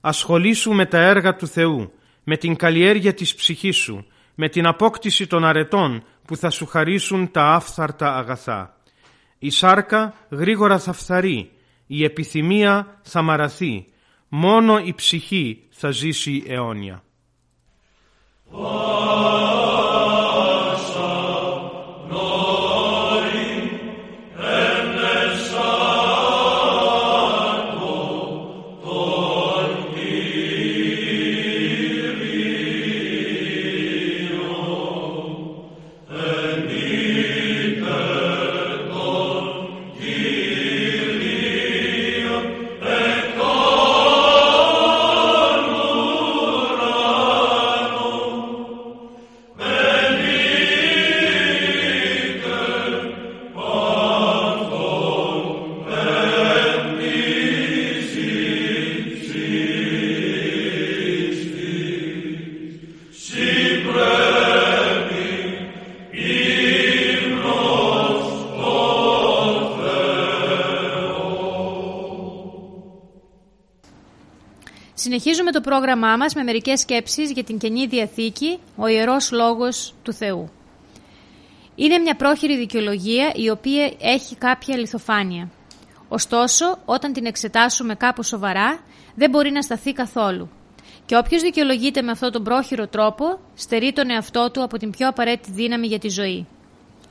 Ασχολήσου 0.00 0.72
με 0.72 0.86
τα 0.86 0.98
έργα 0.98 1.36
του 1.36 1.46
Θεού, 1.46 1.92
με 2.28 2.36
την 2.36 2.56
καλλιέργεια 2.56 3.14
της 3.14 3.34
ψυχής 3.34 3.76
σου, 3.76 4.06
με 4.34 4.48
την 4.48 4.66
απόκτηση 4.66 5.26
των 5.26 5.44
αρετών 5.44 6.04
που 6.24 6.36
θα 6.36 6.50
σου 6.50 6.66
χαρίσουν 6.66 7.30
τα 7.30 7.42
άφθαρτα 7.42 8.16
αγαθά. 8.16 8.76
Η 9.38 9.50
σάρκα 9.50 10.14
γρήγορα 10.30 10.78
θα 10.78 10.92
φθαρεί, 10.92 11.50
η 11.86 12.04
επιθυμία 12.04 12.98
θα 13.02 13.22
μαραθεί, 13.22 13.86
μόνο 14.28 14.78
η 14.78 14.94
ψυχή 14.94 15.62
θα 15.70 15.90
ζήσει 15.90 16.44
αιώνια. 16.46 17.02
Πρόγραμμά 75.66 76.16
μας 76.16 76.34
με 76.34 76.42
μερικές 76.42 76.80
σκέψεις 76.80 77.32
για 77.32 77.44
την 77.44 77.58
Καινή 77.58 77.86
Διαθήκη, 77.86 78.58
ο 78.76 78.86
Ιερός 78.86 79.30
Λόγος 79.30 79.94
του 80.02 80.12
Θεού. 80.12 80.50
Είναι 81.74 81.98
μια 81.98 82.16
πρόχειρη 82.16 82.56
δικαιολογία 82.56 83.32
η 83.34 83.50
οποία 83.50 83.92
έχει 84.00 84.36
κάποια 84.36 84.74
αληθοφάνεια. 84.74 85.50
Ωστόσο, 86.08 86.78
όταν 86.84 87.12
την 87.12 87.26
εξετάσουμε 87.26 87.94
κάπως 87.94 88.26
σοβαρά, 88.26 88.80
δεν 89.14 89.30
μπορεί 89.30 89.50
να 89.50 89.62
σταθεί 89.62 89.92
καθόλου. 89.92 90.48
Και 91.06 91.16
όποιος 91.16 91.42
δικαιολογείται 91.42 92.02
με 92.02 92.10
αυτόν 92.10 92.32
τον 92.32 92.42
πρόχειρο 92.44 92.86
τρόπο, 92.86 93.38
στερεί 93.54 93.92
τον 93.92 94.10
εαυτό 94.10 94.50
του 94.50 94.62
από 94.62 94.76
την 94.78 94.90
πιο 94.90 95.08
απαραίτητη 95.08 95.50
δύναμη 95.50 95.86
για 95.86 95.98
τη 95.98 96.08
ζωή. 96.08 96.46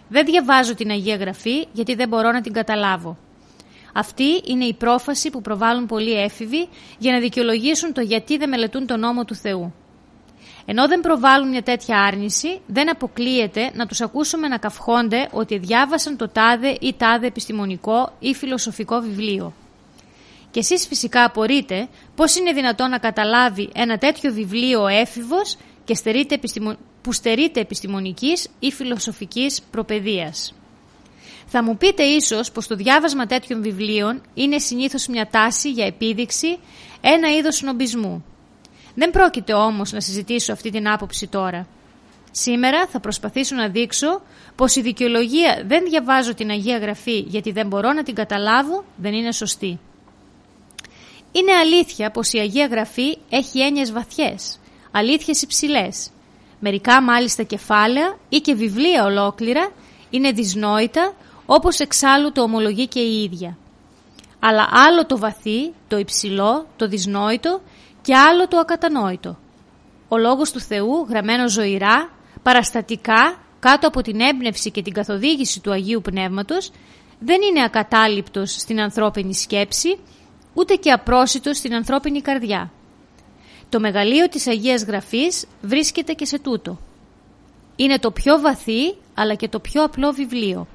Δεν 0.08 0.26
διαβάζω 0.26 0.76
την 0.76 0.90
Αγία 0.90 1.16
Γραφή 1.16 1.68
γιατί 1.72 1.96
δεν 1.96 2.08
μπορώ 2.08 2.32
να 2.32 2.42
την 2.42 2.54
καταλάβω. 2.54 3.18
Αυτή 3.98 4.42
είναι 4.46 4.66
η 4.66 4.74
πρόφαση 4.74 5.30
που 5.30 5.42
προβάλλουν 5.42 5.86
πολλοί 5.86 6.12
έφηβοι 6.12 6.68
για 6.98 7.12
να 7.12 7.20
δικαιολογήσουν 7.20 7.94
το 7.94 8.02
γιατί 8.02 8.38
δεν 8.38 8.50
μελετούν 8.50 8.88
τον 8.88 9.00
νόμο 9.00 9.26
του 9.26 9.36
Θεού. 9.36 9.74
Ενώ 10.66 10.88
δεν 10.88 11.00
προβάλλουν 11.00 11.50
μια 11.50 11.64
τέτοια 11.64 12.02
άρνηση, 12.02 12.60
δεν 12.68 12.90
αποκλείεται 12.90 13.72
να 13.74 13.86
τους 13.86 14.02
ακούσουμε 14.02 14.48
να 14.48 14.58
καυχόνται 14.58 15.30
ότι 15.32 15.58
διάβασαν 15.58 16.18
το 16.18 16.30
τάδε 16.30 16.78
ή 16.82 16.94
τάδε 16.98 17.28
επιστημονικό 17.28 18.14
ή 18.20 18.34
φιλοσοφικό 18.34 19.00
βιβλίο. 19.00 19.54
Και 20.52 20.60
εσείς 20.60 20.88
φυσικά 20.88 21.24
απορείτε 21.24 21.88
πώς 22.16 22.36
είναι 22.36 22.52
δυνατόν 22.52 22.90
να 22.90 22.98
καταλάβει 22.98 23.70
ένα 23.74 23.98
τέτοιο 23.98 24.34
βιβλίο 24.34 24.82
ο 24.84 24.88
έφηβος 24.88 25.58
και 25.84 25.96
στερείται 25.96 26.40
που 27.02 27.12
στερείται 27.12 27.60
επιστημονικής 27.60 28.48
ή 28.60 28.72
φιλοσοφικής 28.72 29.62
προπαιδείας. 29.72 30.54
Θα 31.46 31.64
μου 31.64 31.78
πείτε 31.78 32.04
ίσως 32.04 32.52
πως 32.52 32.68
το 32.68 32.76
διάβασμα 32.76 33.26
τέτοιων 33.26 33.62
βιβλίων 33.62 34.22
είναι 34.34 34.60
συνήθως 34.60 35.08
μια 35.08 35.28
τάση 35.28 35.72
για 35.72 35.86
επίδειξη, 35.86 36.58
ένα 37.02 37.36
είδος 37.36 37.62
νομπισμού. 37.62 38.26
Δεν 38.96 39.12
πρόκειται 39.12 39.54
όμως 39.54 39.92
να 39.92 40.00
συζητήσω 40.00 40.54
αυτή 40.54 40.72
την 40.72 40.90
άποψη 40.90 41.28
τώρα. 41.28 41.68
Σήμερα 42.32 42.88
θα 42.88 43.00
προσπαθήσω 43.00 43.56
να 43.56 43.68
δείξω 43.68 44.22
πως 44.56 44.76
η 44.76 44.82
δικαιολογία 44.82 45.64
δεν 45.66 45.84
διαβάζω 45.90 46.34
την 46.34 46.50
Αγία 46.50 46.78
Γραφή 46.78 47.20
γιατί 47.20 47.52
δεν 47.52 47.68
μπορώ 47.68 47.94
να 47.94 48.04
την 48.04 48.16
καταλάβω 48.16 48.86
δεν 48.96 49.14
είναι 49.14 49.32
σωστή. 49.32 49.80
Είναι 51.32 51.52
αλήθεια 51.54 52.12
πως 52.12 52.34
η 52.34 52.40
Αγία 52.40 52.66
Γραφή 52.66 53.18
έχει 53.30 53.60
έννοιες 53.60 53.92
βαθιές, 53.92 54.60
αλήθειες 54.92 55.42
υψηλές. 55.42 56.10
Μερικά 56.60 57.02
μάλιστα 57.02 57.44
κεφάλαια 57.44 58.18
ή 58.30 58.38
και 58.38 58.54
βιβλία 58.54 59.06
ολόκληρα 59.06 59.72
είναι 60.10 60.32
δυσνόητα 60.32 61.14
όπως 61.46 61.80
εξάλλου 61.80 62.32
το 62.32 62.42
ομολογεί 62.42 62.88
και 62.88 63.00
η 63.00 63.24
ίδια. 63.24 63.58
Αλλά 64.40 64.68
άλλο 64.72 65.06
το 65.06 65.18
βαθύ, 65.18 65.74
το 65.88 65.98
υψηλό, 65.98 66.68
το 66.76 66.88
δυσνόητο 66.88 67.62
και 68.02 68.16
άλλο 68.16 68.48
το 68.48 68.58
ακατανόητο. 68.58 69.38
Ο 70.08 70.18
Λόγος 70.18 70.52
του 70.52 70.60
Θεού, 70.60 71.06
γραμμένο 71.10 71.50
ζωηρά, 71.50 72.10
παραστατικά, 72.44 73.40
κάτω 73.60 73.88
από 73.88 74.02
την 74.02 74.22
έμπνευση 74.22 74.72
και 74.72 74.82
την 74.82 74.94
καθοδήγηση 74.94 75.62
του 75.62 75.72
Αγίου 75.72 76.02
Πνεύματος, 76.02 76.72
δεν 77.20 77.42
είναι 77.42 77.64
ακατάληπτος 77.64 78.52
στην 78.52 78.82
ανθρώπινη 78.82 79.36
σκέψη, 79.36 80.00
ούτε 80.54 80.76
και 80.76 80.92
απρόσιτος 80.92 81.58
στην 81.58 81.74
ανθρώπινη 81.76 82.22
καρδιά. 82.22 82.72
Το 83.70 83.80
μεγαλείο 83.80 84.30
της 84.30 84.48
Αγίας 84.48 84.84
Γραφής 84.84 85.46
βρίσκεται 85.62 86.14
και 86.14 86.26
σε 86.26 86.40
τούτο. 86.40 86.80
Είναι 87.76 88.00
το 88.00 88.12
πιο 88.12 88.40
βαθύ, 88.40 88.96
αλλά 89.14 89.36
και 89.36 89.48
το 89.48 89.60
πιο 89.60 89.84
απλό 89.84 90.12
βιβλίο. 90.12 90.68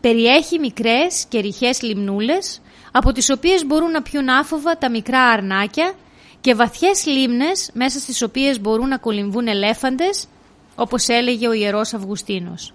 Περιέχει 0.00 0.58
μικρές 0.58 1.24
και 1.28 1.40
ρηχές 1.40 1.82
λιμνούλες, 1.82 2.60
από 2.92 3.12
τις 3.12 3.30
οποίες 3.30 3.66
μπορούν 3.66 3.90
να 3.90 4.02
πιούν 4.02 4.28
άφοβα 4.28 4.78
τα 4.78 4.90
μικρά 4.90 5.22
αρνάκια 5.22 5.92
και 6.40 6.54
βαθιές 6.54 7.06
λίμνες 7.06 7.70
μέσα 7.72 7.98
στις 7.98 8.22
οποίες 8.22 8.60
μπορούν 8.60 8.88
να 8.88 8.98
κολυμβούν 8.98 9.46
ελέφαντες, 9.46 10.26
όπως 10.74 11.08
έλεγε 11.08 11.48
ο 11.48 11.52
Ιερός 11.52 11.94
Αυγουστίνος. 11.94 12.74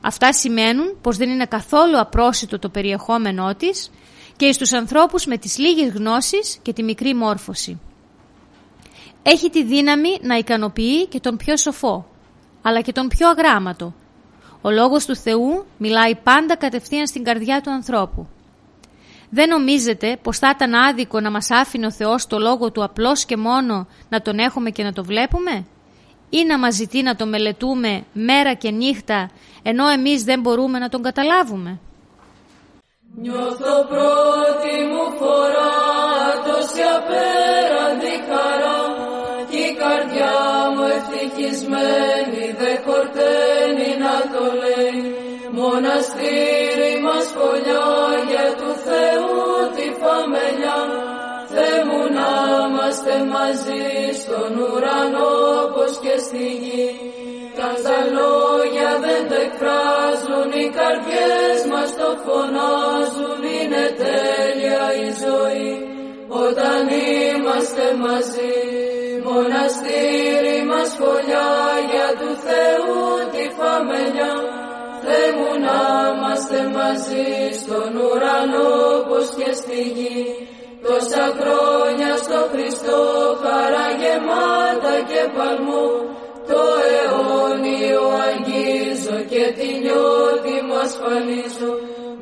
Αυτά 0.00 0.32
σημαίνουν 0.32 0.98
πως 1.00 1.16
δεν 1.16 1.28
είναι 1.28 1.46
καθόλου 1.46 1.98
απρόσιτο 1.98 2.58
το 2.58 2.68
περιεχόμενό 2.68 3.54
της 3.54 3.90
και 4.36 4.52
στους 4.52 4.72
ανθρώπους 4.72 5.26
με 5.26 5.38
τις 5.38 5.58
λίγες 5.58 5.92
γνώσεις 5.92 6.58
και 6.62 6.72
τη 6.72 6.82
μικρή 6.82 7.14
μόρφωση. 7.14 7.80
Έχει 9.22 9.50
τη 9.50 9.64
δύναμη 9.64 10.18
να 10.22 10.36
ικανοποιεί 10.36 11.06
και 11.06 11.20
τον 11.20 11.36
πιο 11.36 11.56
σοφό, 11.56 12.06
αλλά 12.62 12.80
και 12.80 12.92
τον 12.92 13.08
πιο 13.08 13.28
αγράμματο. 13.28 13.94
Ο 14.62 14.70
λόγος 14.70 15.06
του 15.06 15.16
Θεού 15.16 15.64
μιλάει 15.78 16.14
πάντα 16.14 16.56
κατευθείαν 16.56 17.06
στην 17.06 17.24
καρδιά 17.24 17.60
του 17.60 17.70
ανθρώπου. 17.70 18.26
Δεν 19.30 19.48
νομίζετε 19.48 20.18
πως 20.22 20.38
θα 20.38 20.50
ήταν 20.54 20.74
άδικο 20.74 21.20
να 21.20 21.30
μας 21.30 21.50
άφηνε 21.50 21.86
ο 21.86 21.92
Θεός 21.92 22.26
το 22.26 22.38
λόγο 22.38 22.70
του 22.70 22.84
απλώς 22.84 23.24
και 23.24 23.36
μόνο 23.36 23.86
να 24.08 24.20
τον 24.20 24.38
έχουμε 24.38 24.70
και 24.70 24.82
να 24.82 24.92
το 24.92 25.04
βλέπουμε; 25.04 25.66
Ή 26.30 26.44
να 26.44 26.58
μας 26.58 26.74
ζητεί 26.74 27.02
να 27.02 27.16
το 27.16 27.26
μελετούμε 27.26 28.04
μέρα 28.12 28.54
και 28.54 28.70
νύχτα 28.70 29.30
ενώ 29.62 29.88
εμείς 29.88 30.24
δεν 30.24 30.40
μπορούμε 30.40 30.78
να 30.78 30.88
τον 30.88 31.02
καταλάβουμε; 31.02 31.80
Νιώθω 33.22 33.74
πρώτη 33.88 34.74
μου 34.90 35.18
φορά 35.18 35.74
τόση 36.46 36.82
απέραντη 36.96 38.14
χαρά 38.28 38.57
μοναστήρι 45.98 46.94
μας 47.06 47.26
για 48.30 48.48
του 48.58 48.70
Θεού 48.86 49.36
τη 49.76 49.86
φαμελιά. 50.00 50.80
Θεέ 51.52 51.78
μου 51.88 52.02
να 52.18 52.30
είμαστε 52.66 53.14
μαζί 53.34 53.86
στον 54.20 54.50
ουρανό 54.62 55.36
πως 55.74 55.92
και 56.02 56.14
στη 56.26 56.46
γη. 56.62 56.88
Τα 57.58 57.98
λόγια 58.16 58.90
δεν 59.04 59.22
το 59.30 59.36
εκφράζουν, 59.46 60.48
οι 60.60 60.66
καρδιές 60.78 61.60
μας 61.72 61.90
το 62.00 62.08
φωνάζουν, 62.24 63.40
είναι 63.58 63.84
τέλεια 64.04 64.84
η 65.04 65.08
ζωή 65.24 65.70
όταν 66.46 66.82
είμαστε 66.98 67.84
μαζί. 68.04 68.56
Μοναστήρι 69.28 70.58
μας 70.70 70.90
φωλιά 70.98 71.52
για 71.90 72.08
του 72.18 72.30
Θεού 72.46 73.00
τη 73.32 73.44
φαμελιά, 73.56 74.34
Θεέ 74.34 74.42
μου 74.42 74.47
να 75.68 75.80
είμαστε 76.10 76.60
μαζί 76.78 77.28
στον 77.60 77.90
ουρανό 78.04 78.72
πως 79.08 79.26
και 79.38 79.50
στη 79.60 79.80
γη. 79.96 80.22
Τόσα 80.84 81.24
χρόνια 81.38 82.10
στο 82.24 82.40
Χριστό 82.52 83.00
χαρά 83.42 83.86
γεμάτα 84.00 84.94
και 85.10 85.22
παλμό. 85.36 85.86
Το 86.50 86.62
αιώνιο 86.92 88.06
αγγίζω 88.26 89.18
και 89.32 89.44
τη 89.58 89.68
νιώτη 89.82 90.56
μου 90.66 90.76
ασφαλίζω 90.84 91.72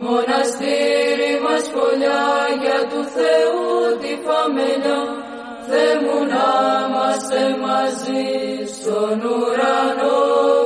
μοναστήρι 0.05 1.33
μας 1.45 1.65
φωλιά 1.73 2.27
για 2.63 2.81
του 2.91 3.03
Θεού 3.17 3.67
τη 4.01 4.13
φαμελιά 4.25 5.01
Θεέ 5.69 5.95
μου 6.05 6.19
να 6.33 6.49
είμαστε 6.85 7.43
μαζί 7.65 8.27
στον 8.77 9.19
ουρανό 9.31 10.66